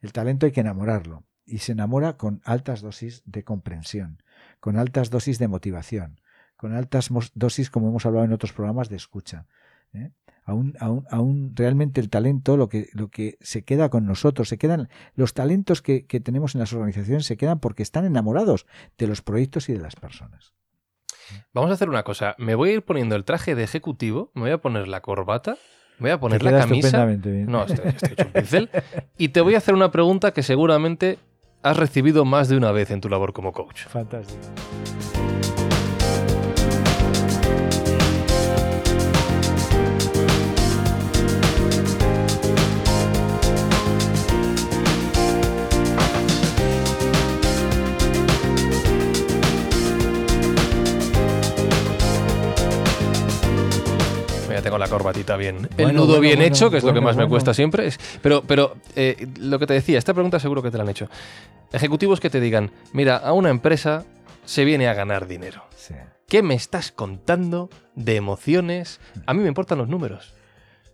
El 0.00 0.12
talento 0.12 0.46
hay 0.46 0.52
que 0.52 0.60
enamorarlo. 0.60 1.24
Y 1.44 1.58
se 1.58 1.72
enamora 1.72 2.16
con 2.16 2.40
altas 2.44 2.82
dosis 2.82 3.22
de 3.26 3.42
comprensión, 3.42 4.22
con 4.60 4.76
altas 4.76 5.10
dosis 5.10 5.38
de 5.40 5.48
motivación, 5.48 6.20
con 6.56 6.72
altas 6.72 7.10
dosis, 7.34 7.68
como 7.68 7.88
hemos 7.88 8.06
hablado 8.06 8.24
en 8.24 8.32
otros 8.32 8.52
programas, 8.52 8.88
de 8.88 8.96
escucha. 8.96 9.46
¿eh? 9.92 10.12
Aún, 10.44 10.74
aún, 10.80 11.06
aún 11.10 11.52
realmente 11.54 12.00
el 12.00 12.10
talento, 12.10 12.56
lo 12.56 12.68
que, 12.68 12.88
lo 12.92 13.08
que 13.08 13.38
se 13.40 13.62
queda 13.64 13.88
con 13.90 14.06
nosotros, 14.06 14.48
se 14.48 14.58
quedan, 14.58 14.88
los 15.14 15.34
talentos 15.34 15.82
que, 15.82 16.04
que 16.06 16.20
tenemos 16.20 16.54
en 16.54 16.60
las 16.60 16.72
organizaciones 16.72 17.26
se 17.26 17.36
quedan 17.36 17.60
porque 17.60 17.82
están 17.82 18.04
enamorados 18.04 18.66
de 18.98 19.06
los 19.06 19.22
proyectos 19.22 19.68
y 19.68 19.72
de 19.72 19.80
las 19.80 19.94
personas. 19.94 20.52
Vamos 21.52 21.70
a 21.70 21.74
hacer 21.74 21.88
una 21.88 22.02
cosa. 22.02 22.34
Me 22.38 22.54
voy 22.54 22.70
a 22.70 22.72
ir 22.74 22.82
poniendo 22.82 23.14
el 23.16 23.24
traje 23.24 23.54
de 23.54 23.62
ejecutivo, 23.62 24.30
me 24.34 24.42
voy 24.42 24.50
a 24.50 24.58
poner 24.58 24.88
la 24.88 25.00
corbata, 25.00 25.56
me 25.98 26.08
voy 26.08 26.10
a 26.10 26.20
poner 26.20 26.42
la 26.42 26.58
camisa. 26.58 27.04
bien. 27.06 27.46
No, 27.46 27.64
estoy, 27.64 27.88
estoy 27.88 28.12
hecho 28.12 28.26
un 28.26 28.32
pincel. 28.32 28.70
Y 29.18 29.28
te 29.28 29.40
voy 29.40 29.54
a 29.54 29.58
hacer 29.58 29.74
una 29.74 29.90
pregunta 29.90 30.32
que 30.32 30.42
seguramente 30.42 31.18
has 31.62 31.76
recibido 31.76 32.24
más 32.24 32.48
de 32.48 32.56
una 32.56 32.72
vez 32.72 32.90
en 32.90 33.00
tu 33.00 33.08
labor 33.08 33.32
como 33.32 33.52
coach. 33.52 33.86
Fantástico. 33.86 34.42
Tengo 54.72 54.78
la 54.78 54.88
corbatita 54.88 55.36
bien. 55.36 55.68
el 55.76 55.92
nudo 55.94 56.06
bueno, 56.06 56.20
bien 56.20 56.36
bueno, 56.38 56.54
hecho, 56.54 56.70
que 56.70 56.78
es 56.78 56.82
lo 56.82 56.88
que 56.94 57.00
bueno, 57.00 57.08
más 57.08 57.16
me 57.18 57.28
cuesta 57.28 57.52
siempre. 57.52 57.86
Es- 57.86 58.00
pero 58.22 58.42
pero 58.42 58.74
eh, 58.96 59.28
lo 59.38 59.58
que 59.58 59.66
te 59.66 59.74
decía, 59.74 59.98
esta 59.98 60.14
pregunta 60.14 60.40
seguro 60.40 60.62
que 60.62 60.70
te 60.70 60.78
la 60.78 60.84
han 60.84 60.88
hecho. 60.88 61.10
Ejecutivos 61.72 62.20
que 62.20 62.30
te 62.30 62.40
digan, 62.40 62.70
mira, 62.94 63.16
a 63.18 63.32
una 63.34 63.50
empresa 63.50 64.04
se 64.46 64.64
viene 64.64 64.88
a 64.88 64.94
ganar 64.94 65.26
dinero. 65.26 65.64
Sí. 65.76 65.94
¿Qué 66.26 66.42
me 66.42 66.54
estás 66.54 66.90
contando 66.90 67.68
de 67.94 68.16
emociones? 68.16 68.98
A 69.26 69.34
mí 69.34 69.40
me 69.42 69.48
importan 69.48 69.76
los 69.76 69.88
números. 69.88 70.34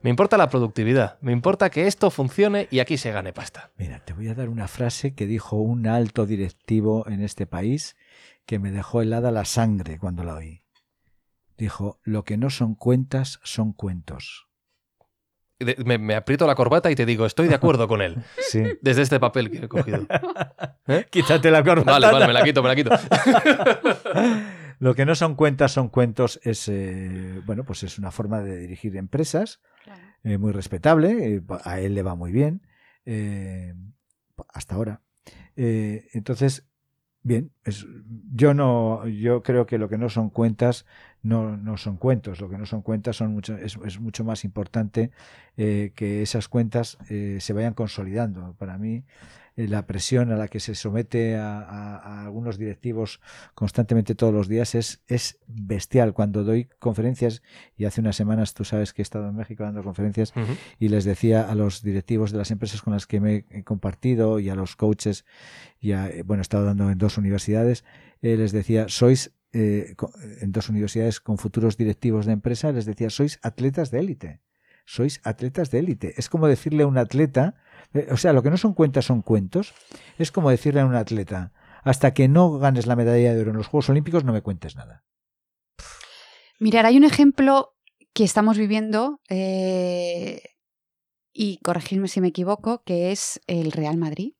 Me 0.03 0.11
importa 0.11 0.37
la 0.37 0.49
productividad. 0.49 1.19
Me 1.21 1.31
importa 1.33 1.71
que 1.71 1.87
esto 1.87 2.11
funcione 2.11 2.67
y 2.73 2.81
aquí 2.81 2.97
se 2.99 3.13
gane 3.13 3.33
pasta. 3.33 3.71
Mira, 3.77 4.01
te 4.05 4.13
voy 4.13 4.27
a 4.29 4.35
dar 4.35 4.49
una 4.49 4.67
frase 4.67 5.15
que 5.15 5.27
dijo 5.27 5.57
un 5.57 5.87
alto 5.87 6.27
directivo 6.27 7.05
en 7.09 7.23
este 7.23 7.47
país 7.47 7.95
que 8.47 8.59
me 8.59 8.73
dejó 8.73 9.03
helada 9.03 9.31
la 9.31 9.45
sangre 9.45 9.99
cuando 9.99 10.25
la 10.25 10.35
oí. 10.35 10.63
Dijo, 11.59 12.01
lo 12.05 12.25
que 12.25 12.37
no 12.39 12.49
son 12.51 12.75
cuentas 12.75 13.41
son 13.43 13.73
cuentos. 13.75 14.47
Me, 15.85 15.99
me 15.99 16.15
aprieto 16.15 16.47
la 16.47 16.55
corbata 16.55 16.89
y 16.91 16.95
te 16.95 17.05
digo, 17.05 17.27
estoy 17.27 17.49
de 17.49 17.57
acuerdo 17.57 17.89
con 17.89 18.01
él. 18.01 18.17
Sí. 18.49 18.63
Desde 18.81 19.03
este 19.03 19.19
papel 19.21 19.51
que 19.51 19.59
he 19.59 19.69
cogido. 19.69 20.07
Quítate 21.11 21.51
la 21.51 21.63
corbata. 21.65 21.91
Vale, 21.93 22.07
vale, 22.13 22.27
me 22.29 22.33
la 22.33 22.43
quito, 22.45 22.63
me 22.63 22.69
la 22.69 22.77
quito. 22.77 22.91
Lo 24.81 24.95
que 24.95 25.05
no 25.05 25.17
son 25.17 25.35
cuentas 25.35 25.73
son 25.73 25.89
cuentos 25.89 26.39
es 26.45 26.69
eh, 26.69 27.43
bueno 27.45 27.65
pues 27.65 27.83
es 27.83 27.99
una 27.99 28.13
forma 28.13 28.41
de 28.43 28.57
dirigir 28.59 28.97
empresas 28.97 29.61
eh, 30.23 30.39
muy 30.39 30.53
respetable 30.53 31.35
eh, 31.35 31.43
a 31.65 31.81
él 31.81 31.95
le 31.97 32.03
va 32.05 32.15
muy 32.15 32.31
bien 32.31 32.63
eh, 33.05 33.75
hasta 34.55 34.77
ahora 34.77 35.03
Eh, 35.57 36.07
entonces 36.13 36.69
bien 37.23 37.51
es, 37.65 37.85
yo 38.33 38.55
no 38.55 39.05
yo 39.09 39.43
creo 39.43 39.67
que 39.67 39.79
lo 39.79 39.89
que 39.89 39.99
no 39.99 40.09
son 40.09 40.31
cuentas 40.31 40.87
no, 41.23 41.57
no 41.57 41.77
son 41.77 41.97
cuentos. 41.97 42.41
Lo 42.41 42.49
que 42.49 42.59
no 42.59 42.67
son 42.67 42.83
cuentas 42.83 43.17
son 43.17 43.33
mucho 43.33 43.57
es, 43.57 43.77
es 43.85 44.01
mucho 44.01 44.25
más 44.25 44.45
importante 44.45 45.11
eh, 45.57 45.93
que 45.95 46.23
esas 46.23 46.49
cuentas 46.49 46.99
eh, 47.11 47.39
se 47.41 47.53
vayan 47.53 47.75
consolidando. 47.75 48.55
Para 48.59 48.79
mí 48.79 49.03
eh, 49.57 49.67
la 49.67 49.87
presión 49.87 50.31
a 50.31 50.37
la 50.37 50.47
que 50.47 50.61
se 50.61 50.77
somete 50.77 51.35
a, 51.37 51.59
a- 51.59 51.97
a 51.97 52.25
algunos 52.25 52.57
directivos 52.59 53.21
constantemente 53.55 54.15
todos 54.15 54.33
los 54.33 54.47
días 54.47 54.77
es, 54.77 55.03
es 55.09 55.39
bestial. 55.49 56.13
Cuando 56.15 56.45
doy 56.45 56.69
conferencias, 56.79 57.43
y 57.77 57.85
hace 57.85 58.01
unas 58.01 58.15
semanas 58.15 58.55
tú 58.55 58.65
sabes 58.65 58.93
que 58.93 59.03
he 59.03 59.05
estado 59.05 59.29
en 59.29 59.35
México 59.35 59.65
dando 59.65 59.83
conferencias, 59.83 60.33
y 60.79 60.89
les 60.89 61.05
decía 61.05 61.51
a 61.51 61.55
los 61.57 61.83
directivos 61.83 62.31
de 62.31 62.39
las 62.39 62.53
empresas 62.53 62.81
con 62.83 62.93
las 62.93 63.07
que 63.09 63.19
me 63.21 63.45
he 63.51 63.65
compartido 63.65 64.39
y 64.39 64.49
a 64.49 64.55
los 64.55 64.77
coaches, 64.77 65.25
y 65.81 65.91
a- 65.93 66.09
bueno, 66.25 66.41
he 66.41 66.43
estado 66.43 66.65
dando 66.65 66.89
en 66.91 66.99
dos 66.99 67.19
universidades, 67.19 67.85
les 68.21 68.53
decía, 68.53 68.87
sois, 68.89 69.33
eh, 69.53 69.95
en 70.41 70.53
dos 70.53 70.69
universidades 70.69 71.21
con 71.21 71.39
futuros 71.39 71.77
directivos 71.77 72.27
de 72.27 72.33
empresa, 72.33 72.73
les 72.73 72.87
decía, 72.87 73.11
sois 73.11 73.39
atletas 73.43 73.91
de 73.91 74.01
élite. 74.01 74.41
Sois 74.85 75.21
atletas 75.25 75.71
de 75.71 75.79
élite. 75.81 76.15
Es 76.17 76.29
como 76.29 76.49
decirle 76.49 76.83
a 76.83 76.87
un 76.87 76.99
atleta, 76.99 77.57
eh, 77.95 78.09
o 78.11 78.17
sea, 78.17 78.33
lo 78.33 78.43
que 78.43 78.51
no 78.51 78.57
son 78.57 78.75
cuentas 78.75 79.05
son 79.07 79.23
cuentos, 79.23 79.75
es 80.19 80.33
como 80.33 80.51
decirle 80.51 80.81
a 80.81 80.87
un 80.87 80.95
atleta, 80.95 81.53
hasta 81.83 82.15
que 82.15 82.29
no 82.29 82.59
ganes 82.59 82.87
la 82.87 82.97
medalla 82.97 83.35
de 83.35 83.41
oro 83.41 83.51
en 83.51 83.57
los 83.57 83.67
Juegos 83.67 83.89
Olímpicos 83.91 84.25
no 84.25 84.33
me 84.33 84.43
cuentes 84.43 84.77
nada. 84.77 85.05
Mirar, 86.59 86.87
hay 86.87 86.97
un 86.97 87.05
ejemplo 87.05 87.77
que 88.13 88.25
estamos 88.25 88.59
viviendo, 88.59 89.21
eh, 89.29 90.43
y 91.33 91.59
corregirme 91.59 92.09
si 92.09 92.21
me 92.21 92.29
equivoco, 92.29 92.83
que 92.85 93.13
es 93.13 93.41
el 93.47 93.71
Real 93.73 93.97
Madrid. 93.97 94.33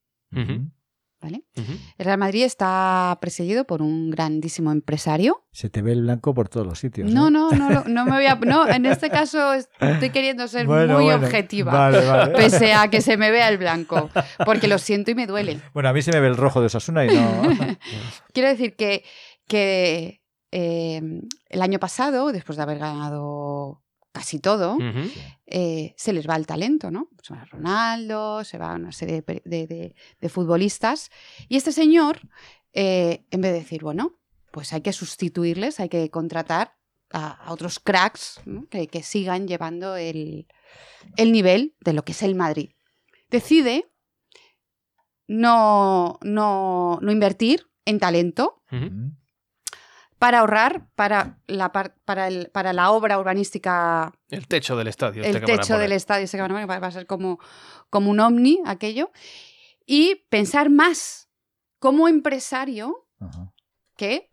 El 1.21 2.05
Real 2.05 2.19
Madrid 2.19 2.45
está 2.45 3.19
presidido 3.21 3.65
por 3.65 3.83
un 3.83 4.11
grandísimo 4.11 4.71
empresario. 4.71 5.45
Se 5.53 5.69
te 5.69 5.83
ve 5.83 5.93
el 5.93 6.03
blanco 6.03 6.33
por 6.35 6.49
todos 6.49 6.67
los 6.67 6.79
sitios. 6.79 7.13
No, 7.13 7.31
no, 7.31 7.51
no, 7.51 7.85
no 7.85 8.05
me 8.05 8.13
voy 8.13 8.27
a. 8.27 8.37
No, 8.37 8.69
en 8.69 8.87
este 8.87 9.11
caso 9.11 9.53
estoy 9.55 10.11
queriendo 10.11 10.47
ser 10.47 10.67
Bueno, 10.67 10.95
muy 10.95 11.05
bueno. 11.05 11.25
objetiva. 11.27 11.73
Vale, 11.73 12.07
vale. 12.07 12.35
Pese 12.35 12.73
a 12.73 12.89
que 12.89 13.01
se 13.01 13.17
me 13.17 13.31
vea 13.31 13.49
el 13.49 13.59
blanco. 13.59 14.11
Porque 14.45 14.69
lo 14.69 14.79
siento 14.79 15.11
y 15.11 15.15
me 15.15 15.27
duele. 15.27 15.61
Bueno, 15.75 15.89
a 15.89 15.93
mí 15.93 16.03
se 16.03 16.13
me 16.13 16.21
ve 16.21 16.29
el 16.29 16.37
rojo 16.37 16.61
de 16.61 16.67
Osasuna 16.67 17.05
y 17.05 17.09
no. 17.15 17.43
Quiero 18.33 18.49
decir 18.49 18.77
que, 18.77 19.05
que 19.49 20.23
eh, 20.53 21.03
el 21.49 21.63
año 21.63 21.79
pasado, 21.79 22.31
después 22.33 22.57
de 22.57 22.63
haber 22.63 22.79
ganado 22.79 23.83
casi 24.19 24.41
todo, 24.41 24.77
eh, 25.47 25.95
se 25.97 26.13
les 26.13 26.27
va 26.29 26.35
el 26.35 26.45
talento, 26.47 26.91
¿no? 26.91 27.09
Se 27.23 27.33
va 27.35 27.45
Ronaldo, 27.45 28.43
se 28.43 28.59
va 28.59 28.75
una 28.75 28.91
serie 28.91 29.15
de, 29.17 29.23
pe- 29.23 29.43
de- 29.45 29.67
de- 29.69 29.95
de 30.21 30.29
futbolistas. 30.29 31.11
Y 31.49 31.57
este 31.57 31.71
señor, 31.71 32.21
eh, 32.73 33.25
en 33.31 33.41
vez 33.43 33.53
de 33.53 33.59
decir, 33.61 33.83
bueno, 33.85 34.19
pues 34.51 34.73
hay 34.73 34.81
que 34.81 34.93
sustituirles, 34.93 35.79
hay 35.79 35.89
que 35.89 36.11
contratar 36.11 36.75
a, 37.13 37.29
a 37.47 37.53
otros 37.53 37.79
cracks 37.79 38.41
¿no? 38.45 38.67
que, 38.69 38.89
que 38.89 39.03
sigan 39.05 39.47
llevando 39.47 39.97
el, 39.97 40.49
el 41.17 41.31
nivel 41.31 41.75
de 41.81 41.93
lo 41.93 42.03
que 42.05 42.13
es 42.13 42.23
el 42.23 42.35
Madrid. 42.35 42.71
Decide 43.31 43.87
no, 45.29 46.19
no, 46.23 46.99
no 47.01 47.13
invertir 47.13 47.67
en 47.85 47.99
talento. 48.01 48.63
Para 50.19 50.41
ahorrar 50.41 50.89
para 50.97 51.39
la, 51.47 51.71
par- 51.73 51.95
para 52.05 52.29
el- 52.29 52.51
para 52.51 52.73
la 52.73 52.91
obra 52.91 53.19
urbanística 53.19 54.13
El 54.31 54.47
techo 54.49 54.77
del 54.77 54.89
estadio. 54.89 55.23
el 55.23 55.37
este 55.37 55.53
a 55.53 55.57
techo 55.57 55.79
del 55.79 55.93
estadio 55.93 56.25
ese 56.25 56.37
que 56.37 56.43
van 56.43 56.51
a 56.51 56.55
poner, 56.67 56.83
va 56.83 56.87
a 56.87 56.91
ser 56.91 57.07
como, 57.07 57.39
como 57.91 58.11
un 58.11 58.21
ovni 58.21 58.61
aquello. 58.67 59.11
Y 59.87 60.17
pensar 60.29 60.71
más 60.71 61.29
como 61.79 62.09
empresario 62.09 63.07
que 63.97 64.29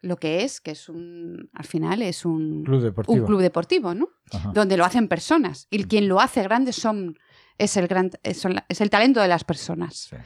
lo 0.00 0.16
que 0.16 0.44
es, 0.44 0.60
que 0.60 0.72
es 0.72 0.88
un, 0.88 1.48
al 1.54 1.64
final 1.64 2.02
es 2.02 2.24
un 2.24 2.62
Club 2.64 2.82
deportivo. 2.82 3.18
un 3.18 3.26
club 3.26 3.40
deportivo, 3.40 3.94
¿no? 3.94 4.08
Donde 4.52 4.76
lo 4.76 4.84
hacen 4.84 5.08
personas. 5.08 5.66
Y 5.70 5.84
quien 5.84 6.08
lo 6.08 6.20
hace 6.20 6.42
grande 6.42 6.72
son, 6.72 7.18
es, 7.58 7.76
el 7.76 7.86
gran, 7.88 8.10
es, 8.22 8.44
es 8.68 8.80
el 8.80 8.90
talento 8.90 9.20
de 9.20 9.28
las 9.28 9.44
personas. 9.44 9.94
Sí, 10.10 10.16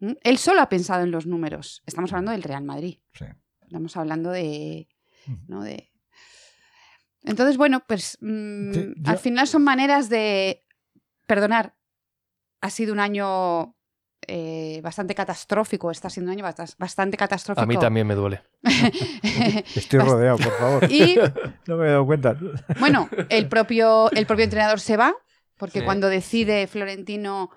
¿Mm? 0.00 0.12
Él 0.22 0.38
solo 0.38 0.60
ha 0.60 0.68
pensado 0.68 1.04
en 1.04 1.10
los 1.12 1.26
números. 1.26 1.82
Estamos 1.86 2.12
hablando 2.12 2.32
del 2.32 2.42
Real 2.42 2.64
Madrid. 2.64 2.98
sí. 3.14 3.24
Estamos 3.72 3.96
hablando 3.96 4.30
de. 4.30 4.86
¿no? 5.48 5.62
de... 5.62 5.88
Entonces, 7.24 7.56
bueno, 7.56 7.82
pues 7.88 8.18
mm, 8.20 8.72
Sí, 8.74 8.92
yo- 8.96 9.10
al 9.10 9.18
final 9.18 9.48
son 9.48 9.64
maneras 9.64 10.10
de. 10.10 10.60
Perdonar, 11.26 11.74
ha 12.60 12.68
sido 12.68 12.92
un 12.92 13.00
año 13.00 13.74
eh, 14.26 14.80
bastante 14.82 15.14
catastrófico, 15.14 15.90
está 15.90 16.10
siendo 16.10 16.30
un 16.30 16.38
año 16.38 16.44
bast- 16.46 16.74
bastante 16.76 17.16
catastrófico. 17.16 17.62
A 17.62 17.66
mí 17.66 17.78
también 17.78 18.06
me 18.06 18.14
duele. 18.14 18.42
Estoy 19.74 20.00
rodeado, 20.00 20.36
por 20.36 20.52
favor. 20.58 20.92
y 20.92 21.16
No 21.66 21.76
me 21.78 21.86
he 21.86 21.90
dado 21.92 22.04
cuenta. 22.04 22.36
bueno, 22.78 23.08
el 23.30 23.48
propio, 23.48 24.10
el 24.10 24.26
propio 24.26 24.44
entrenador 24.44 24.80
se 24.80 24.98
va, 24.98 25.14
porque 25.56 25.78
Sí. 25.78 25.84
cuando 25.86 26.08
decide 26.10 26.66
Florentino 26.66 27.50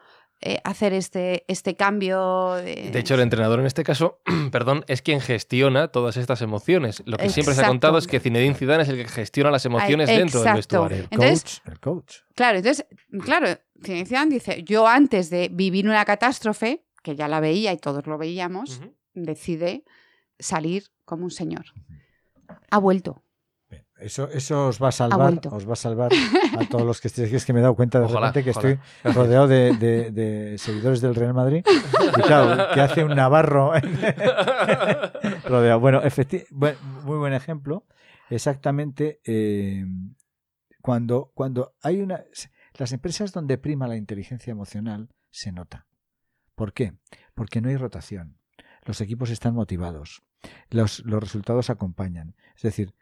eh, 0.48 0.62
hacer 0.64 0.94
este, 0.94 1.44
este 1.48 1.76
cambio. 1.76 2.54
De, 2.54 2.92
De 2.92 3.00
hecho, 3.00 3.16
el 3.16 3.22
entrenador 3.22 3.60
en 3.60 3.66
este 3.66 3.84
caso, 3.84 4.20
perdón, 4.52 4.86
es 4.88 5.02
quien 5.02 5.20
gestiona 5.20 5.88
todas 5.88 6.18
estas 6.18 6.44
emociones. 6.44 7.02
Lo 7.08 7.18
que 7.18 7.30
siempre 7.30 7.56
se 7.56 7.62
ha 7.64 7.68
contado 7.68 7.98
es 7.98 8.06
que 8.06 8.20
Zinedine 8.20 8.54
Zidane 8.54 8.84
es 8.84 8.90
el 8.90 8.98
que 8.98 9.08
gestiona 9.08 9.50
las 9.50 9.66
emociones 9.66 10.08
dentro 10.08 10.44
del 10.44 10.54
vestuario. 10.54 11.08
Entonces- 11.10 11.42
coach, 11.64 11.74
el 11.74 11.80
coach. 11.80 12.16
Claro, 12.36 12.60
entonces, 12.60 12.86
claro, 13.24 13.48
Zinedine 13.84 14.06
Zidane 14.06 14.34
dice, 14.36 14.64
yo 14.64 14.88
antes 14.88 15.32
de 15.32 15.50
vivir 15.52 15.88
una 15.88 16.06
catástrofe, 16.06 16.86
que 17.02 17.16
ya 17.16 17.28
la 17.28 17.40
veía 17.40 17.74
y 17.74 17.78
todos 17.78 18.06
lo 18.06 18.20
veíamos, 18.20 18.82
decide 19.16 19.84
salir 20.38 20.86
como 21.06 21.24
un 21.24 21.32
señor. 21.32 21.66
Ha 22.70 22.78
vuelto. 22.78 23.24
Eso, 23.98 24.28
eso 24.30 24.68
os 24.68 24.82
va 24.84 24.90
a 24.90 24.92
salvar, 24.92 25.40
os 25.52 25.68
va 25.68 25.74
a 25.74 25.76
salvar 25.78 26.12
a 26.60 26.66
todos 26.70 26.86
los 26.86 27.00
que 27.00 27.08
estéis 27.08 27.28
aquí. 27.28 27.38
Es 27.38 27.46
que 27.46 27.54
me 27.54 27.60
he 27.60 27.62
dado 27.62 27.76
cuenta 27.76 28.00
de 28.00 28.06
Ojalá, 28.06 28.28
repente 28.28 28.44
que 28.44 28.50
ojalá. 28.52 28.70
estoy 28.72 29.14
rodeado 29.14 29.48
de, 29.48 29.76
de- 29.78 30.12
de 30.12 30.58
seguidores 30.58 31.00
del 31.00 31.16
Real 31.16 31.34
Madrid. 31.34 31.64
Y 32.18 32.22
claro, 32.22 32.74
que 32.74 32.82
hace 32.82 33.04
un 33.06 33.16
Navarro 33.16 33.72
rodeado. 35.46 35.80
Bueno, 35.80 36.02
muy 37.04 37.18
buen 37.18 37.34
ejemplo. 37.34 37.86
Exactamente 38.30 39.22
eh, 39.24 39.86
cuando, 40.82 41.32
cuando 41.34 41.76
hay 41.82 42.02
una. 42.02 42.24
Las 42.78 42.92
empresas 42.92 43.32
donde 43.32 43.58
prima 43.58 43.88
la 43.88 43.96
inteligencia 43.96 44.52
emocional 44.52 45.10
se 45.32 45.52
nota. 45.52 45.86
¿Por 46.56 46.74
qué? 46.74 46.94
Porque 47.34 47.62
no 47.62 47.70
hay 47.70 47.78
rotación. 47.78 48.38
Los 48.84 49.00
equipos 49.02 49.30
están 49.30 49.54
motivados. 49.56 50.22
Los, 50.70 51.00
los 51.06 51.22
resultados 51.22 51.70
acompañan. 51.70 52.36
Es 52.56 52.64
decir, 52.64 52.94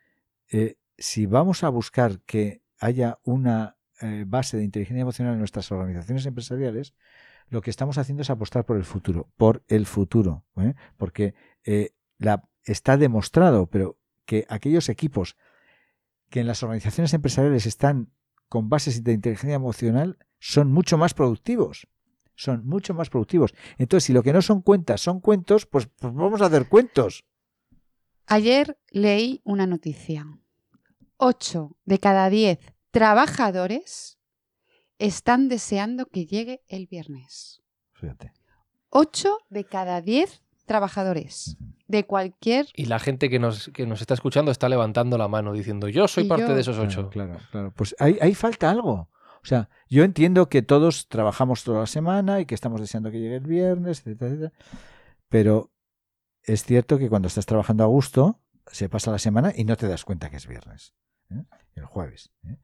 eh, 0.51 0.77
si 1.03 1.25
vamos 1.25 1.65
a 1.65 1.69
buscar 1.69 2.21
que 2.21 2.63
haya 2.79 3.19
una 3.23 3.75
eh, 3.99 4.23
base 4.25 4.55
de 4.55 4.63
inteligencia 4.63 5.01
emocional 5.01 5.33
en 5.33 5.39
nuestras 5.39 5.69
organizaciones 5.69 6.25
empresariales, 6.25 6.93
lo 7.49 7.61
que 7.61 7.71
estamos 7.71 7.97
haciendo 7.97 8.21
es 8.21 8.29
apostar 8.29 8.65
por 8.65 8.77
el 8.77 8.85
futuro, 8.85 9.29
por 9.35 9.65
el 9.67 9.85
futuro, 9.85 10.45
¿eh? 10.55 10.75
porque 10.95 11.35
eh, 11.65 11.89
la, 12.19 12.47
está 12.63 12.95
demostrado, 12.95 13.67
pero 13.67 13.99
que 14.25 14.45
aquellos 14.47 14.87
equipos 14.87 15.35
que 16.29 16.39
en 16.39 16.47
las 16.47 16.63
organizaciones 16.63 17.13
empresariales 17.13 17.65
están 17.65 18.09
con 18.47 18.69
bases 18.69 19.03
de 19.03 19.11
inteligencia 19.11 19.55
emocional 19.55 20.17
son 20.39 20.71
mucho 20.71 20.97
más 20.97 21.13
productivos. 21.13 21.85
Son 22.35 22.65
mucho 22.65 22.93
más 22.93 23.09
productivos. 23.09 23.53
Entonces, 23.77 24.05
si 24.05 24.13
lo 24.13 24.23
que 24.23 24.31
no 24.31 24.41
son 24.41 24.61
cuentas 24.61 25.01
son 25.01 25.19
cuentos, 25.19 25.65
pues, 25.65 25.87
pues 25.87 26.13
vamos 26.13 26.41
a 26.41 26.45
hacer 26.45 26.69
cuentos. 26.69 27.25
Ayer 28.25 28.79
leí 28.89 29.41
una 29.43 29.67
noticia. 29.67 30.25
Ocho 31.25 31.77
de 31.85 31.99
cada 31.99 32.29
diez 32.29 32.59
trabajadores 32.91 34.19
están 34.99 35.47
deseando 35.47 36.07
que 36.07 36.25
llegue 36.25 36.63
el 36.67 36.85
viernes. 36.85 37.61
Fíjate. 37.93 38.33
8 38.89 39.37
de 39.49 39.63
cada 39.63 40.01
10 40.01 40.43
trabajadores 40.65 41.55
de 41.87 42.05
cualquier... 42.05 42.67
Y 42.75 42.87
la 42.87 42.99
gente 42.99 43.29
que 43.29 43.39
nos, 43.39 43.69
que 43.69 43.87
nos 43.87 44.01
está 44.01 44.13
escuchando 44.15 44.51
está 44.51 44.67
levantando 44.67 45.17
la 45.17 45.29
mano 45.29 45.53
diciendo, 45.53 45.87
yo 45.87 46.09
soy 46.09 46.25
Y 46.25 46.27
parte 46.27 46.49
yo. 46.49 46.55
de 46.55 46.59
esos 46.61 46.77
ocho. 46.77 47.09
Claro, 47.09 47.31
claro, 47.31 47.47
claro. 47.51 47.73
Pues 47.73 47.95
ahí, 47.99 48.17
ahí 48.19 48.35
falta 48.35 48.69
algo. 48.69 49.09
O 49.41 49.45
sea, 49.45 49.69
yo 49.89 50.03
entiendo 50.03 50.49
que 50.49 50.61
todos 50.61 51.07
trabajamos 51.07 51.63
toda 51.63 51.79
la 51.79 51.87
semana 51.87 52.41
y 52.41 52.45
que 52.45 52.53
estamos 52.53 52.81
deseando 52.81 53.11
que 53.11 53.21
llegue 53.21 53.37
el 53.37 53.47
viernes, 53.47 53.99
etcétera, 53.99 54.29
etcétera. 54.29 54.53
Pero 55.29 55.71
es 56.43 56.65
cierto 56.65 56.97
que 56.97 57.07
cuando 57.07 57.29
estás 57.29 57.45
trabajando 57.45 57.85
a 57.85 57.87
gusto, 57.87 58.41
se 58.67 58.89
pasa 58.89 59.09
la 59.11 59.19
semana 59.19 59.53
y 59.55 59.63
no 59.63 59.77
te 59.77 59.87
das 59.87 60.03
cuenta 60.03 60.29
que 60.29 60.35
es 60.35 60.47
viernes. 60.47 60.93
¿Eh? 61.33 61.43
El 61.75 61.85
jueves. 61.85 62.31
¿eh? 62.47 62.55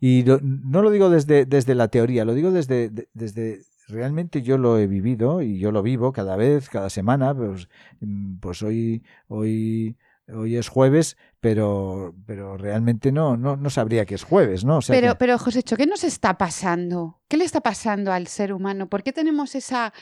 Y 0.00 0.24
lo- 0.24 0.40
no 0.42 0.82
lo 0.82 0.90
digo 0.90 1.08
desde, 1.10 1.46
desde 1.46 1.74
la 1.74 1.88
teoría, 1.88 2.24
lo 2.24 2.34
digo 2.34 2.50
desde, 2.50 2.90
de- 2.90 3.08
desde 3.14 3.60
realmente 3.88 4.42
yo 4.42 4.58
lo 4.58 4.78
he 4.78 4.86
vivido 4.86 5.42
y 5.42 5.58
yo 5.58 5.70
lo 5.72 5.82
vivo 5.82 6.12
cada 6.12 6.36
vez, 6.36 6.68
cada 6.68 6.90
semana. 6.90 7.34
Pues, 7.34 7.68
mm, 8.00 8.36
pues 8.38 8.62
hoy, 8.62 9.02
hoy, 9.28 9.96
hoy 10.28 10.56
es 10.56 10.68
jueves, 10.68 11.16
pero, 11.40 12.14
pero 12.26 12.56
realmente 12.56 13.12
no, 13.12 13.36
no, 13.36 13.56
no 13.56 13.70
sabría 13.70 14.04
que 14.04 14.16
es 14.16 14.24
jueves, 14.24 14.64
¿no? 14.64 14.78
O 14.78 14.82
sea 14.82 14.94
Pero, 14.96 15.12
que- 15.12 15.18
pero 15.18 15.38
Josécho, 15.38 15.76
¿qué 15.76 15.86
nos 15.86 16.02
está 16.04 16.36
pasando? 16.36 17.20
¿Qué 17.28 17.36
le 17.36 17.44
está 17.44 17.60
pasando 17.60 18.12
al 18.12 18.26
ser 18.26 18.52
humano? 18.52 18.88
¿Por 18.88 19.02
qué 19.02 19.12
tenemos 19.12 19.54
esa, 19.54 19.92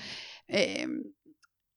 eh, 0.49 0.87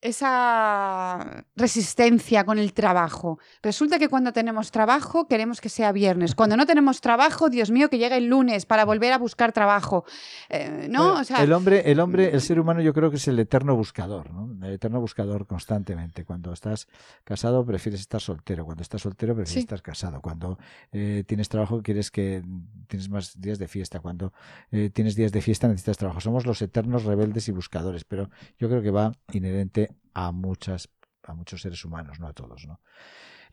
esa 0.02 1.46
resistencia 1.56 2.44
con 2.44 2.60
el 2.60 2.74
trabajo? 2.74 3.40
Resulta 3.62 4.00
que 4.00 4.10
cuando 4.10 4.32
tenemos 4.34 4.72
trabajo 4.72 5.28
queremos 5.28 5.62
que 5.62 5.70
sea 5.70 5.92
viernes. 5.92 6.36
Cuando 6.36 6.58
no 6.58 6.66
tenemos 6.66 7.02
trabajo, 7.02 7.50
Dios 7.50 7.72
mío, 7.72 7.90
que 7.90 7.98
llegue 7.98 8.18
el 8.18 8.28
lunes 8.28 8.66
para 8.66 8.86
volver 8.86 9.14
a 9.14 9.18
buscar 9.18 9.52
trabajo. 9.52 10.06
Eh, 10.50 10.88
¿No? 10.90 11.04
Bueno, 11.06 11.22
O 11.22 11.24
sea, 11.24 11.44
el 11.44 11.52
hombre, 11.54 11.84
el 11.92 12.00
hombre, 12.00 12.32
el 12.34 12.42
ser 12.42 12.60
humano, 12.60 12.82
yo 12.82 12.94
creo 12.94 13.10
que 13.10 13.18
es 13.18 13.28
el 13.28 13.40
eterno 13.40 13.76
buscador, 13.76 14.32
¿no? 14.32 14.66
El 14.66 14.74
eterno 14.74 15.00
buscador 15.00 15.48
constantemente. 15.48 16.26
Cuando 16.26 16.54
estás 16.54 16.88
casado, 17.24 17.66
prefieres 17.66 18.02
estar 18.02 18.22
soltero. 18.22 18.66
Cuando 18.66 18.82
estás 18.84 19.02
soltero, 19.02 19.34
prefieres 19.36 19.54
Sí. 19.54 19.60
estar 19.60 19.82
casado. 19.82 20.22
Cuando 20.22 20.58
eh, 20.92 21.24
tienes 21.28 21.50
trabajo, 21.50 21.82
quieres 21.82 22.12
que 22.12 22.44
tienes 22.88 23.10
más 23.10 23.40
días 23.40 23.60
de 23.60 23.68
fiesta. 23.68 24.00
Cuando 24.00 24.34
eh, 24.72 24.90
tienes 24.94 25.16
días 25.16 25.32
de 25.32 25.42
fiesta, 25.42 25.68
necesitas 25.68 25.98
trabajo. 25.98 26.20
Somos 26.20 26.46
los 26.46 26.62
eternos 26.62 27.04
rebeldes 27.06 27.48
y 27.48 27.52
buscadores, 27.52 28.04
pero 28.04 28.30
yo 28.60 28.68
creo 28.70 28.82
que 28.82 28.92
va 28.92 29.12
inherente 29.32 29.87
a 30.13 30.32
muchas, 30.32 30.89
a 31.23 31.34
muchos 31.34 31.62
seres 31.62 31.84
humanos, 31.86 32.19
no 32.19 32.28
a 32.28 32.34
todos, 32.34 32.65
¿no? 32.67 32.80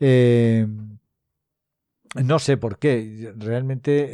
Eh, 0.01 0.67
no 2.23 2.39
sé 2.39 2.57
por 2.57 2.79
qué. 2.79 3.33
Realmente, 3.37 4.09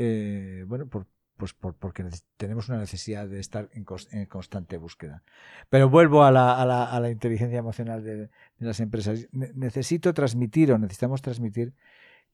eh, 0.60 0.64
bueno, 0.64 0.86
por, 0.86 1.06
pues 1.36 1.52
por- 1.54 1.74
porque 1.74 2.04
tenemos 2.36 2.68
una 2.68 2.78
necesidad 2.78 3.28
de 3.28 3.40
estar 3.40 3.68
en, 3.72 3.84
constante 4.26 4.76
búsqueda. 4.76 5.22
Pero 5.68 5.88
vuelvo 5.88 6.24
a 6.24 6.30
la, 6.30 6.60
a 6.60 6.66
la- 6.66 7.10
inteligencia 7.10 7.58
emocional 7.58 8.02
de, 8.04 8.30
las 8.58 8.80
empresas. 8.80 9.28
Ne- 9.32 9.52
necesito 9.54 10.14
transmitir 10.14 10.72
o 10.72 10.78
necesitamos 10.78 11.22
transmitir 11.22 11.74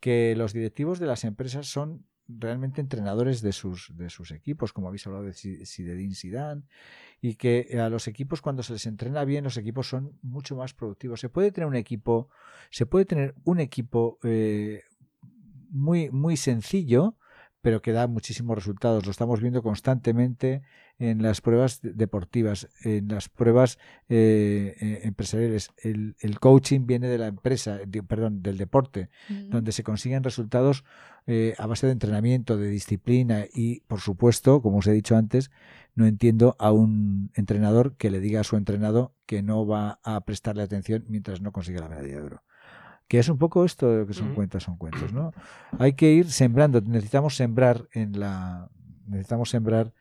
que 0.00 0.34
los 0.36 0.52
directivos 0.52 0.98
de 0.98 1.06
las 1.06 1.24
empresas 1.24 1.66
son 1.66 2.04
realmente 2.28 2.80
entrenadores 2.80 3.40
de 3.42 3.52
sus, 3.52 3.92
de 3.96 4.10
sus 4.10 4.30
equipos, 4.30 4.72
como 4.72 4.88
habéis 4.88 5.06
hablado 5.06 5.24
de 5.24 5.32
Zinedine 5.32 6.14
Zidane, 6.14 6.62
y 7.20 7.34
que 7.34 7.78
a 7.80 7.88
los 7.88 8.08
equipos 8.08 8.42
cuando 8.42 8.62
se 8.62 8.72
les 8.72 8.86
entrena 8.86 9.24
bien, 9.24 9.44
los 9.44 9.56
equipos 9.56 9.88
son 9.88 10.18
mucho 10.22 10.56
más 10.56 10.74
productivos. 10.74 11.20
Se 11.20 11.28
puede 11.28 11.52
tener 11.52 11.68
un 11.68 11.76
equipo, 11.76 12.28
se 12.70 12.86
puede 12.86 13.04
tener 13.04 13.34
un 13.44 13.60
equipo 13.60 14.18
eh, 14.22 14.82
muy, 15.70 16.10
muy 16.10 16.36
sencillo, 16.36 17.16
pero 17.66 17.82
que 17.82 17.90
da 17.90 18.06
muchísimos 18.06 18.54
resultados. 18.54 19.06
Lo 19.06 19.10
estamos 19.10 19.40
viendo 19.40 19.60
constantemente 19.60 20.62
en 21.00 21.20
las 21.20 21.40
pruebas 21.40 21.82
de- 21.82 21.94
deportivas, 21.94 22.68
en 22.84 23.08
las 23.08 23.28
pruebas 23.28 23.76
eh, 24.08 24.76
eh, 24.80 25.00
empresariales. 25.02 25.70
El, 25.82 26.14
el 26.20 26.38
coaching 26.38 26.86
viene 26.86 27.08
de 27.08 27.18
la 27.18 27.26
empresa, 27.26 27.78
de- 27.84 28.04
perdón, 28.04 28.40
del 28.40 28.56
deporte, 28.56 29.10
mm, 29.28 29.50
donde 29.50 29.72
se 29.72 29.82
consiguen 29.82 30.22
resultados 30.22 30.84
eh, 31.26 31.54
a 31.58 31.66
base 31.66 31.86
de 31.86 31.92
entrenamiento, 31.94 32.56
de 32.56 32.68
disciplina 32.70 33.46
y, 33.52 33.80
por 33.88 33.98
supuesto, 34.00 34.62
como 34.62 34.78
os 34.78 34.86
he 34.86 34.92
dicho 34.92 35.16
antes, 35.16 35.50
no 35.96 36.06
entiendo 36.06 36.54
a 36.60 36.70
un 36.70 37.32
entrenador 37.34 37.96
que 37.96 38.10
le 38.10 38.20
diga 38.20 38.42
a 38.42 38.44
su 38.44 38.56
entrenado 38.56 39.12
que 39.26 39.42
no 39.42 39.66
va 39.66 39.98
a 40.04 40.20
prestarle 40.24 40.62
atención 40.62 41.04
mientras 41.08 41.40
no 41.40 41.50
consiga 41.50 41.80
la 41.80 41.88
medalla 41.88 42.14
de 42.14 42.22
oro. 42.22 42.42
Que 43.08 43.18
es 43.20 43.28
un 43.28 43.38
poco 43.38 43.64
esto 43.64 43.90
de 43.90 43.98
lo 44.00 44.06
que 44.06 44.14
son 44.14 44.34
cuentas, 44.34 44.62
son 44.64 44.76
cuentos, 44.76 45.12
¿no? 45.12 45.32
Hay 45.78 45.92
que 45.92 46.12
ir 46.12 46.30
sembrando, 46.30 46.80
necesitamos 46.80 47.36
sembrar 47.36 47.88
en 47.92 48.18
la 48.18 48.68
necesitamos 49.06 49.50
sembrar 49.50 49.92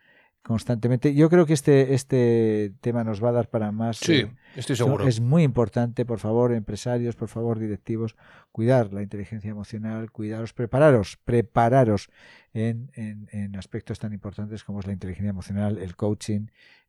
constantemente. 0.41 1.13
Yo 1.15 1.29
creo 1.29 1.45
que 1.45 1.53
este, 1.53 1.93
este 1.95 2.73
tema 2.81 3.03
nos 3.03 3.23
va 3.23 3.29
a 3.29 3.33
dar 3.33 3.49
para 3.49 3.71
más. 3.71 3.97
Sí, 3.97 4.13
eh, 4.13 4.31
estoy 4.55 4.75
seguro. 4.75 5.07
Es 5.07 5.19
muy 5.19 5.43
importante, 5.43 6.05
por 6.05 6.19
favor, 6.19 6.51
empresarios, 6.53 7.15
por 7.15 7.27
favor, 7.27 7.57
directivos, 7.59 8.15
cuidar 8.51 8.93
la 8.93 9.01
inteligencia 9.01 9.49
emocional, 9.49 10.11
cuidaros, 10.11 10.53
prepararos, 10.53 11.17
prepararos 11.23 12.09
en, 12.53 12.91
en- 12.93 13.27
en 13.31 13.55
aspectos 13.55 13.97
tan 13.99 14.13
importantes 14.13 14.63
como 14.63 14.79
es 14.79 14.87
la 14.87 14.93
inteligencia 14.93 15.29
emocional, 15.31 15.77
el 15.79 15.95
coaching 15.95 16.47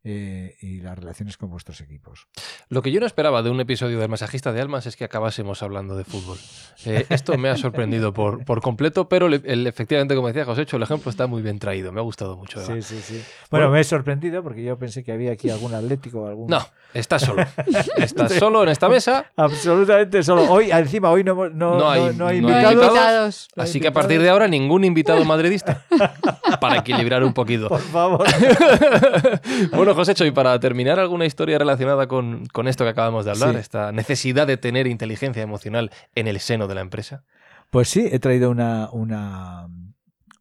eh, 0.09 0.55
y 0.61 0.79
las 0.79 0.97
relaciones 0.97 1.35
con 1.35 1.49
vuestros 1.49 1.81
equipos. 1.81 2.27
Lo 2.69 2.81
que 2.81 2.91
yo 2.93 3.01
no 3.01 3.05
esperaba 3.05 3.43
de 3.43 3.49
un 3.49 3.59
episodio 3.59 3.99
del 3.99 4.07
Masajista 4.07 4.53
de 4.53 4.61
Almas 4.61 4.85
es 4.85 4.95
que 4.95 5.03
acabásemos 5.03 5.61
hablando 5.63 5.97
de 5.97 6.05
fútbol. 6.05 6.37
Eh, 6.85 7.05
esto 7.09 7.37
me 7.37 7.49
ha 7.49 7.57
sorprendido 7.57 8.13
por, 8.13 8.45
por 8.45 8.61
completo, 8.61 9.09
pero 9.09 9.27
le- 9.27 9.41
el- 9.43 9.67
efectivamente, 9.67 10.15
como 10.15 10.27
decía 10.27 10.45
José, 10.45 10.65
el 10.71 10.81
ejemplo 10.83 11.09
está 11.11 11.27
muy 11.27 11.41
bien 11.41 11.59
traído. 11.59 11.91
Me 11.91 11.99
ha 11.99 12.03
gustado 12.03 12.37
mucho. 12.37 12.61
Eva. 12.61 12.75
Sí, 12.75 12.81
sí, 12.81 13.01
sí. 13.01 13.21
Bueno, 13.51 13.69
me 13.69 13.81
he 13.81 13.83
sorprendido 13.83 14.41
porque 14.43 14.63
yo 14.63 14.77
pensé 14.77 15.03
que 15.03 15.11
había 15.11 15.33
aquí 15.33 15.49
algún 15.49 15.73
atlético 15.73 16.21
o 16.21 16.27
algún. 16.27 16.47
No, 16.47 16.65
estás 16.93 17.23
solo. 17.23 17.43
Estás 17.97 18.31
solo 18.33 18.63
en 18.63 18.69
esta 18.69 18.87
mesa. 18.87 19.25
Absolutamente 19.35 20.23
solo. 20.23 20.43
Hoy, 20.49 20.71
encima, 20.71 21.09
hoy 21.09 21.23
no, 21.25 21.35
no, 21.49 21.77
No 21.77 21.89
hay- 21.89 22.01
no- 22.01 22.13
no 22.13 22.27
hay 22.27 22.39
no 22.41 22.47
hay 22.47 22.53
invitados. 22.53 22.73
invitados. 22.73 23.47
No 23.55 23.63
hay 23.63 23.69
Así 23.69 23.79
que 23.81 23.87
a 23.89 23.93
partir 23.93 24.21
de 24.21 24.29
ahora, 24.29 24.47
ningún 24.47 24.83
invitado 24.85 25.23
madridista. 25.25 25.83
Para 26.61 26.77
equilibrar 26.77 27.23
un 27.23 27.33
poquito. 27.33 27.67
Por 27.67 27.81
favor. 27.81 28.25
Bueno, 29.73 29.93
Josécho, 29.97 30.25
y 30.25 30.31
para 30.31 30.57
terminar, 30.59 30.99
¿alguna 30.99 31.25
historia 31.25 31.57
relacionada 31.57 32.07
con, 32.07 32.45
con 32.47 32.67
esto 32.67 32.83
que 32.85 32.91
acabamos 32.91 33.25
de 33.25 33.31
hablar? 33.31 33.53
Sí. 33.53 33.59
Esta 33.59 33.91
necesidad 33.91 34.47
de 34.47 34.55
tener 34.57 34.87
inteligencia 34.87 35.43
emocional 35.43 35.91
en 36.15 36.27
el 36.27 36.39
seno 36.39 36.67
de 36.67 36.75
la 36.75 36.81
empresa. 36.81 37.23
Pues 37.69 37.89
sí, 37.89 38.07
he 38.09 38.19
traído 38.19 38.49
una, 38.49 38.89
una, 38.91 39.67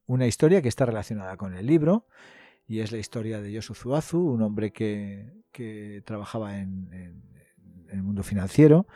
una 0.07 0.27
historia 0.27 0.63
que 0.63 0.69
está 0.69 0.87
relacionada 0.87 1.37
con 1.37 1.55
el 1.55 1.67
libro 1.67 2.07
y 2.69 2.81
es 2.81 2.93
la 2.93 2.99
historia 2.99 3.41
de 3.41 3.51
Yosu 3.53 3.75
Zuazu, 3.75 4.19
un 4.19 4.43
hombre 4.43 4.71
que, 4.73 5.33
que 5.53 6.03
trabajaba 6.05 6.59
en, 6.59 6.89
en- 6.93 7.23
en 7.89 7.99
el 7.99 8.03
mundo 8.03 8.23
financiero 8.23 8.87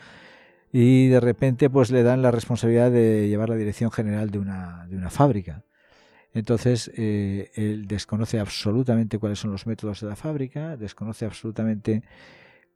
y 0.73 1.09
de 1.09 1.21
repente 1.21 1.71
pues 1.71 1.91
le 1.91 2.03
dan 2.03 2.23
la 2.23 2.31
responsabilidad 2.31 2.91
de 2.91 3.29
llevar 3.29 3.49
la 3.49 3.57
dirección 3.57 3.91
general 3.91 4.31
de 4.31 4.39
una, 4.39 4.87
de 4.89 4.97
una 4.97 5.11
fábrica. 5.11 5.65
Entonces, 6.33 6.91
eh, 6.97 7.51
él 7.55 7.87
desconoce 7.87 8.39
absolutamente 8.39 9.19
cuáles 9.19 9.41
son 9.41 9.51
los 9.51 9.67
métodos 9.67 10.01
de 10.01 10.09
la 10.09 10.17
fábrica, 10.17 10.77
desconoce 10.77 11.25
absolutamente 11.25 12.03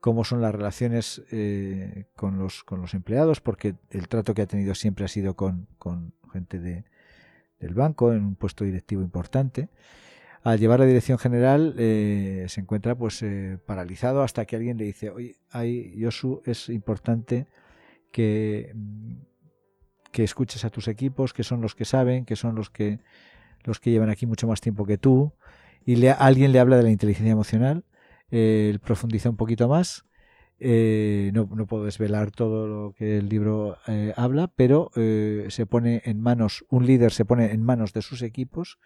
cómo 0.01 0.25
son 0.25 0.43
las 0.43 0.55
relaciones 0.55 1.23
eh, 1.31 2.05
con, 2.15 2.39
los, 2.39 2.63
con 2.65 2.81
los 2.81 2.93
empleados, 2.93 3.41
porque 3.41 3.77
el 3.91 4.09
trato 4.09 4.35
que 4.35 4.43
ha 4.43 4.47
tenido 4.47 4.75
siempre 4.75 5.05
ha 5.07 5.09
sido 5.09 5.35
con, 5.35 5.67
con 5.79 6.13
gente 6.33 6.59
de, 6.59 6.85
del 7.59 7.75
banco 7.75 8.13
en 8.13 8.25
un 8.25 8.35
puesto 8.35 8.65
directivo 8.65 9.03
importante. 9.03 9.71
Al 10.43 10.59
llevar 10.59 10.81
la 10.81 10.85
dirección 10.85 11.19
general 11.19 11.75
eh, 11.79 12.45
se 12.49 12.61
encuentra 12.61 12.95
pues 12.95 13.23
eh, 13.23 13.59
paralizado 13.65 14.23
hasta 14.23 14.45
que 14.45 14.57
alguien 14.57 14.77
le 14.77 14.85
dice, 14.85 15.09
oye, 15.09 15.37
hay, 15.51 15.97
Yosu, 15.97 16.43
es 16.45 16.69
importante 16.69 17.47
que, 18.13 18.73
mm, 18.75 19.15
que 20.13 20.23
escuches 20.23 20.67
a 20.67 20.71
tus 20.71 20.87
equipos, 20.89 21.33
que 21.33 21.45
son 21.45 21.63
los 21.63 21.75
que 21.75 21.87
saben, 21.87 22.27
que 22.27 22.37
son 22.37 22.57
los 22.57 22.69
que 22.69 23.01
los 23.65 23.81
que 23.81 23.91
llevan 23.91 24.11
aquí 24.11 24.27
mucho 24.27 24.47
más 24.47 24.61
tiempo 24.61 24.87
que 24.87 24.99
tú, 24.99 25.35
y 25.85 26.07
alguien 26.07 26.53
le 26.53 26.61
habla 26.61 26.77
de 26.77 26.85
la 26.85 26.91
inteligencia 26.91 27.33
emocional, 27.33 27.85
eh, 28.31 28.69
él 28.71 28.81
profundiza 28.81 29.31
un 29.31 29.37
poquito 29.37 29.69
más, 29.69 30.05
eh, 30.61 31.31
no, 31.35 31.49
puedo 31.67 31.85
desvelar 31.85 32.31
todo 32.31 32.67
lo 32.67 32.93
que 32.93 33.19
el 33.19 33.29
libro 33.29 33.77
eh, 33.89 34.15
habla, 34.17 34.49
pero 34.49 34.91
eh, 34.95 35.47
se 35.51 35.67
pone 35.67 36.03
en 36.05 36.21
manos, 36.21 36.65
un 36.71 36.87
líder 36.87 37.13
se 37.13 37.25
pone 37.25 37.53
en 37.53 37.63
manos 37.63 37.93
de 37.93 38.03
sus 38.03 38.23
equipos, 38.23 38.79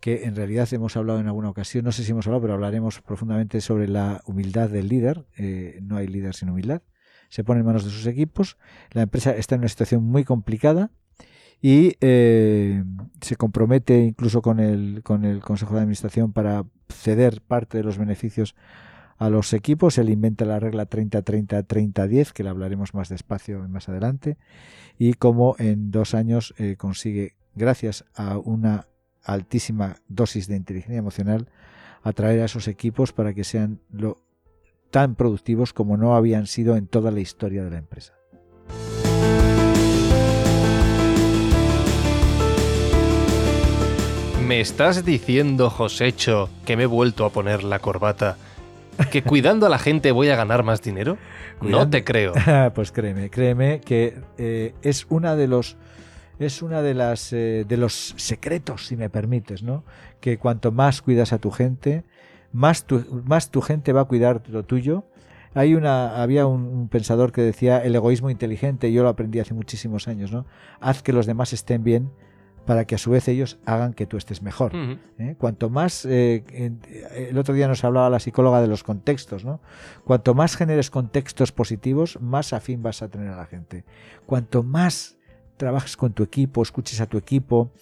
que 0.00 0.24
en 0.24 0.36
realidad 0.36 0.72
hemos 0.72 0.96
hablado 0.96 1.18
en 1.18 1.26
alguna 1.26 1.50
ocasión, 1.50 1.84
no 1.84 1.92
sé 1.92 2.04
si 2.04 2.12
hemos 2.12 2.26
hablado, 2.26 2.42
pero 2.42 2.54
hablaremos 2.54 3.00
profundamente 3.00 3.60
sobre 3.60 3.88
la 3.88 4.22
humildad 4.24 4.70
del 4.70 4.88
líder, 4.88 5.26
no 5.82 5.96
hay 5.96 6.06
líder 6.06 6.34
sin 6.34 6.50
humildad, 6.50 6.82
se 7.28 7.42
pone 7.42 7.60
en 7.60 7.66
manos 7.66 7.84
de 7.84 7.90
sus 7.90 8.06
equipos, 8.06 8.56
la 8.92 9.02
empresa 9.02 9.32
está 9.32 9.56
en 9.56 9.62
una 9.62 9.68
situación 9.68 10.04
muy 10.04 10.22
complicada, 10.22 10.92
y 11.60 11.96
eh, 12.00 12.84
se 13.20 13.36
compromete 13.36 13.98
incluso 14.04 14.42
con 14.42 14.60
el, 14.60 15.02
con 15.02 15.24
el 15.24 15.40
Consejo 15.40 15.74
de 15.74 15.80
Administración 15.80 16.32
para 16.32 16.64
ceder 16.88 17.40
parte 17.40 17.78
de 17.78 17.84
los 17.84 17.98
beneficios 17.98 18.54
a 19.16 19.28
los 19.28 19.52
equipos. 19.52 19.98
Él 19.98 20.10
inventa 20.10 20.44
la 20.44 20.60
regla 20.60 20.88
30-30-30-10, 20.88 22.32
que 22.32 22.44
la 22.44 22.50
hablaremos 22.50 22.94
más 22.94 23.08
despacio 23.08 23.66
más 23.68 23.88
adelante, 23.88 24.38
y 24.98 25.14
cómo 25.14 25.56
en 25.58 25.90
dos 25.90 26.14
años 26.14 26.54
eh, 26.58 26.76
consigue, 26.76 27.34
gracias 27.54 28.04
a 28.14 28.38
una 28.38 28.86
altísima 29.24 29.96
dosis 30.08 30.46
de 30.46 30.56
inteligencia 30.56 30.98
emocional, 30.98 31.48
atraer 32.02 32.40
a 32.40 32.44
esos 32.44 32.68
equipos 32.68 33.12
para 33.12 33.34
que 33.34 33.42
sean 33.42 33.80
lo, 33.90 34.22
tan 34.90 35.16
productivos 35.16 35.72
como 35.72 35.96
no 35.96 36.14
habían 36.14 36.46
sido 36.46 36.76
en 36.76 36.86
toda 36.86 37.10
la 37.10 37.20
historia 37.20 37.64
de 37.64 37.70
la 37.70 37.78
empresa. 37.78 38.17
¿Me 44.48 44.62
estás 44.62 45.04
diciendo, 45.04 45.68
Josécho, 45.68 46.48
que 46.64 46.78
me 46.78 46.84
he 46.84 46.86
vuelto 46.86 47.26
a 47.26 47.30
poner 47.30 47.64
la 47.64 47.80
corbata? 47.80 48.38
¿Que 49.10 49.22
cuidando 49.22 49.66
a 49.66 49.68
la 49.68 49.78
gente 49.78 50.10
voy 50.10 50.30
a 50.30 50.36
ganar 50.36 50.62
más 50.62 50.80
dinero? 50.80 51.18
No 51.60 51.90
te 51.90 52.02
creo. 52.02 52.32
pues 52.74 52.90
créeme, 52.90 53.28
créeme 53.28 53.82
que 53.82 54.16
eh, 54.38 54.72
es 54.80 55.06
una 55.10 55.36
de 55.36 55.48
los 55.48 55.76
es 56.38 56.62
una 56.62 56.80
de 56.80 56.94
las 56.94 57.30
eh, 57.34 57.66
de 57.68 57.76
los 57.76 58.14
secretos, 58.16 58.86
si 58.86 58.96
me 58.96 59.10
permites, 59.10 59.62
¿no? 59.62 59.84
Que 60.18 60.38
cuanto 60.38 60.72
más 60.72 61.02
cuidas 61.02 61.34
a 61.34 61.38
tu 61.38 61.50
gente, 61.50 62.04
más 62.50 62.86
tu, 62.86 63.04
más 63.26 63.50
tu 63.50 63.60
gente 63.60 63.92
va 63.92 64.00
a 64.00 64.04
cuidar 64.06 64.40
lo 64.48 64.64
tuyo. 64.64 65.04
Hay 65.52 65.74
una 65.74 66.22
había 66.22 66.46
un, 66.46 66.62
un 66.62 66.88
pensador 66.88 67.32
que 67.32 67.42
decía 67.42 67.84
el 67.84 67.94
egoísmo 67.94 68.30
inteligente, 68.30 68.90
yo 68.94 69.02
lo 69.02 69.10
aprendí 69.10 69.40
hace 69.40 69.52
muchísimos 69.52 70.08
años, 70.08 70.32
¿no? 70.32 70.46
Haz 70.80 71.02
que 71.02 71.12
los 71.12 71.26
demás 71.26 71.52
estén 71.52 71.84
bien 71.84 72.12
para 72.68 72.84
que 72.84 72.96
a 72.96 72.98
su 72.98 73.10
vez 73.10 73.26
ellos 73.28 73.58
hagan 73.64 73.94
que 73.94 74.04
tú 74.04 74.18
estés 74.18 74.42
mejor. 74.42 74.72
¿eh? 75.18 75.36
Cuanto 75.38 75.70
más, 75.70 76.04
eh, 76.04 76.44
el 77.16 77.38
otro 77.38 77.54
día 77.54 77.66
nos 77.66 77.82
hablaba 77.82 78.10
la 78.10 78.20
psicóloga 78.20 78.60
de 78.60 78.66
los 78.68 78.84
contextos, 78.84 79.42
¿no? 79.42 79.62
Cuanto 80.04 80.34
más 80.34 80.54
generes 80.54 80.90
contextos 80.90 81.50
positivos, 81.50 82.20
más 82.20 82.52
afín 82.52 82.82
vas 82.82 83.00
a 83.00 83.08
tener 83.08 83.28
a 83.30 83.36
la 83.36 83.46
gente. 83.46 83.84
Cuanto 84.26 84.62
más 84.62 85.16
trabajes 85.56 85.96
con 85.96 86.12
tu 86.12 86.22
equipo, 86.22 86.60
escuches 86.62 87.00
a 87.00 87.06
tu 87.06 87.16
equipo, 87.16 87.72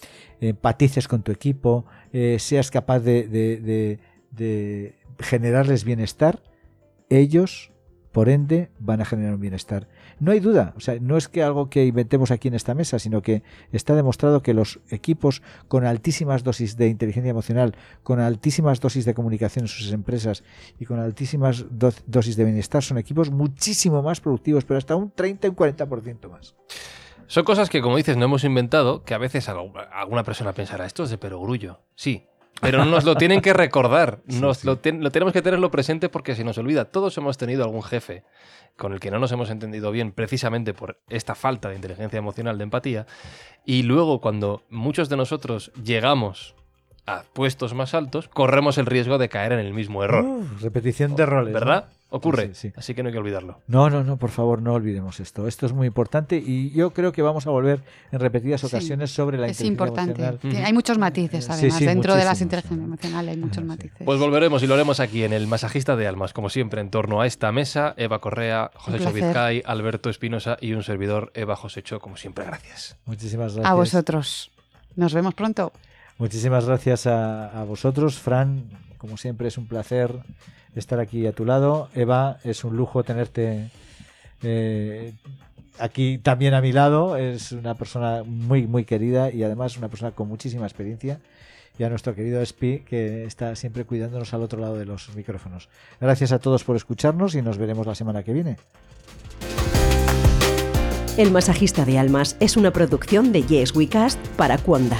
empatices 0.40 1.08
con 1.08 1.22
tu 1.22 1.32
equipo, 1.32 1.84
eh, 2.12 2.36
seas 2.38 2.70
capaz 2.70 3.00
de, 3.00 3.26
de- 3.26 3.60
de- 3.60 3.98
de 4.30 4.94
generarles 5.18 5.82
bienestar, 5.84 6.44
ellos, 7.10 7.72
por 8.12 8.28
ende, 8.28 8.70
van 8.78 9.00
a 9.00 9.04
generar 9.04 9.34
un 9.34 9.40
bienestar. 9.40 9.88
No 10.18 10.32
hay 10.32 10.40
duda, 10.40 10.72
o 10.76 10.80
sea, 10.80 10.96
no 11.00 11.16
es 11.18 11.28
que 11.28 11.42
algo 11.42 11.68
que 11.68 11.84
inventemos 11.84 12.30
aquí 12.30 12.48
en 12.48 12.54
esta 12.54 12.74
mesa, 12.74 12.98
sino 12.98 13.20
que 13.20 13.42
está 13.70 13.94
demostrado 13.94 14.42
que 14.42 14.54
los 14.54 14.80
equipos 14.90 15.42
con 15.68 15.84
altísimas 15.84 16.42
dosis 16.42 16.76
de 16.78 16.88
inteligencia 16.88 17.30
emocional, 17.30 17.74
con 18.02 18.20
altísimas 18.20 18.80
dosis 18.80 19.04
de 19.04 19.12
comunicación 19.14 19.64
en 19.64 19.68
sus 19.68 19.92
empresas 19.92 20.42
y 20.78 20.86
con 20.86 21.00
altísimas 21.00 21.66
do- 21.70 21.92
dosis 22.06 22.36
de 22.36 22.44
bienestar 22.44 22.82
son 22.82 22.96
equipos 22.98 23.30
muchísimo 23.30 24.02
más 24.02 24.20
productivos, 24.20 24.64
pero 24.64 24.78
hasta 24.78 24.96
un 24.96 25.10
30 25.10 25.48
y 25.48 25.50
un 25.50 25.56
40% 25.56 26.30
más. 26.30 26.54
Son 27.26 27.44
cosas 27.44 27.68
que, 27.68 27.82
como 27.82 27.96
dices, 27.96 28.16
no 28.16 28.24
hemos 28.26 28.44
inventado, 28.44 29.02
que 29.02 29.12
a 29.12 29.18
veces 29.18 29.48
algu- 29.48 29.72
alguna 29.92 30.22
persona 30.22 30.52
pensará, 30.52 30.86
esto 30.86 31.02
es 31.04 31.10
de 31.10 31.18
perogrullo. 31.18 31.80
Sí, 31.94 32.26
pero 32.60 32.84
nos 32.84 33.04
lo 33.04 33.16
tienen 33.16 33.40
que 33.40 33.52
recordar, 33.52 34.20
nos 34.26 34.64
Lo, 34.64 34.78
ten- 34.78 35.02
lo 35.02 35.10
tenemos 35.10 35.32
que 35.32 35.42
tenerlo 35.42 35.70
presente 35.70 36.08
porque 36.08 36.34
se 36.34 36.44
nos 36.44 36.58
olvida. 36.58 36.86
Todos 36.86 37.16
hemos 37.18 37.36
tenido 37.38 37.64
algún 37.64 37.82
jefe 37.82 38.24
con 38.76 38.92
el 38.92 39.00
que 39.00 39.10
no 39.10 39.18
nos 39.18 39.32
hemos 39.32 39.48
entendido 39.50 39.90
bien 39.90 40.12
precisamente 40.12 40.74
por 40.74 41.00
esta 41.08 41.34
falta 41.34 41.68
de 41.70 41.76
inteligencia 41.76 42.18
emocional, 42.18 42.58
de 42.58 42.64
empatía, 42.64 43.06
y 43.64 43.82
luego 43.84 44.20
cuando 44.20 44.64
muchos 44.68 45.08
de 45.08 45.16
nosotros 45.16 45.72
llegamos 45.82 46.54
a 47.06 47.22
puestos 47.32 47.74
más 47.74 47.94
altos, 47.94 48.28
corremos 48.28 48.78
el 48.78 48.86
riesgo 48.86 49.18
de 49.18 49.28
caer 49.28 49.52
en 49.52 49.60
el 49.60 49.72
mismo 49.74 50.02
error. 50.04 50.24
Repetición 50.60 51.14
de 51.16 51.26
roles. 51.26 51.52
¿no? 51.54 51.60
¿Verdad? 51.60 51.86
Ocurre. 52.08 52.48
Sí, 52.48 52.54
sí, 52.54 52.68
sí. 52.68 52.74
Así 52.76 52.94
que 52.94 53.02
no 53.02 53.08
hay 53.08 53.12
que 53.12 53.18
olvidarlo. 53.18 53.60
No, 53.66 53.90
no, 53.90 54.04
no, 54.04 54.16
por 54.16 54.30
favor, 54.30 54.62
no 54.62 54.74
olvidemos 54.74 55.18
esto. 55.18 55.48
Esto 55.48 55.66
es 55.66 55.72
muy 55.72 55.88
importante 55.88 56.36
y 56.36 56.70
yo 56.70 56.90
creo 56.90 57.10
que 57.10 57.20
vamos 57.20 57.46
a 57.48 57.50
volver 57.50 57.80
en 58.12 58.20
repetidas 58.20 58.60
Sí, 58.60 58.68
ocasiones 58.68 59.10
sobre 59.10 59.38
la 59.38 59.48
Es 59.48 59.60
inteligencia 59.60 59.66
importante. 59.86 60.12
emocional. 60.22 60.38
Tiene- 60.38 60.64
Hay 60.66 60.72
muchos 60.72 60.98
matices, 60.98 61.50
además. 61.50 61.78
sí, 61.78 61.84
Dentro 61.84 62.14
de 62.14 62.24
las 62.24 62.40
inteligencias 62.40 62.80
emocionales 62.80 63.34
hay 63.34 63.40
muchos 63.40 63.56
Sí. 63.58 63.64
matices. 63.64 64.02
Pues 64.04 64.20
volveremos 64.20 64.62
y 64.62 64.68
lo 64.68 64.74
haremos 64.74 65.00
aquí 65.00 65.24
en 65.24 65.32
el 65.32 65.48
Masajista 65.48 65.96
de 65.96 66.06
Almas, 66.06 66.32
como 66.32 66.48
siempre, 66.48 66.80
en 66.80 66.90
torno 66.90 67.20
a 67.20 67.26
esta 67.26 67.50
mesa. 67.50 67.92
Eva 67.96 68.20
Correa, 68.20 68.70
José. 68.76 69.00
Chovizcay, 69.00 69.62
Alberto 69.66 70.08
Espinosa 70.08 70.58
y 70.60 70.74
un 70.74 70.84
servidor, 70.84 71.32
Eva 71.34 71.56
Josecho, 71.56 71.98
como 71.98 72.16
siempre, 72.16 72.44
gracias. 72.44 72.96
Muchísimas 73.04 73.54
gracias. 73.54 73.70
A 73.70 73.74
vosotros. 73.74 74.52
Nos 74.94 75.12
vemos 75.12 75.34
pronto. 75.34 75.72
Muchísimas 76.18 76.64
gracias 76.64 77.06
a, 77.06 77.64
vosotros, 77.68 78.18
Fran. 78.18 78.64
Como 78.96 79.18
siempre 79.18 79.48
es 79.48 79.58
un 79.58 79.66
placer 79.66 80.10
estar 80.74 80.98
aquí 80.98 81.26
a 81.26 81.32
tu 81.32 81.44
lado. 81.44 81.90
Eva, 81.94 82.38
es 82.42 82.64
un 82.64 82.76
lujo 82.76 83.04
tenerte 83.04 83.70
eh, 84.42 85.12
aquí 85.78 86.16
también 86.18 86.54
a 86.54 86.62
mi 86.62 86.72
lado. 86.72 87.18
Es 87.18 87.52
una 87.52 87.74
persona 87.74 88.22
muy, 88.24 88.66
muy 88.66 88.84
querida 88.84 89.30
y 89.30 89.42
además 89.42 89.76
una 89.76 89.88
persona 89.88 90.12
con 90.12 90.28
muchísima 90.28 90.66
experiencia. 90.66 91.20
y 91.78 91.84
a 91.84 91.90
nuestro 91.90 92.14
querido 92.14 92.40
Espi, 92.40 92.78
que 92.78 93.24
está 93.24 93.54
siempre 93.54 93.84
cuidándonos 93.84 94.32
al 94.32 94.42
otro 94.42 94.58
lado 94.58 94.78
de 94.78 94.86
los 94.86 95.14
micrófonos. 95.14 95.68
Gracias 96.00 96.32
a 96.32 96.38
todos 96.38 96.64
por 96.64 96.74
escucharnos 96.76 97.34
y 97.34 97.42
nos 97.42 97.58
veremos 97.58 97.86
la 97.86 97.94
semana 97.94 98.22
que 98.22 98.32
viene. 98.32 98.56
El 101.18 101.30
masajista 101.30 101.84
de 101.84 101.98
almas 101.98 102.36
es 102.40 102.56
una 102.56 102.72
producción 102.72 103.30
de 103.32 103.42
Yes 103.42 103.76
We 103.76 103.88
Cast 103.88 104.18
para 104.38 104.56
Cuonda. 104.56 104.98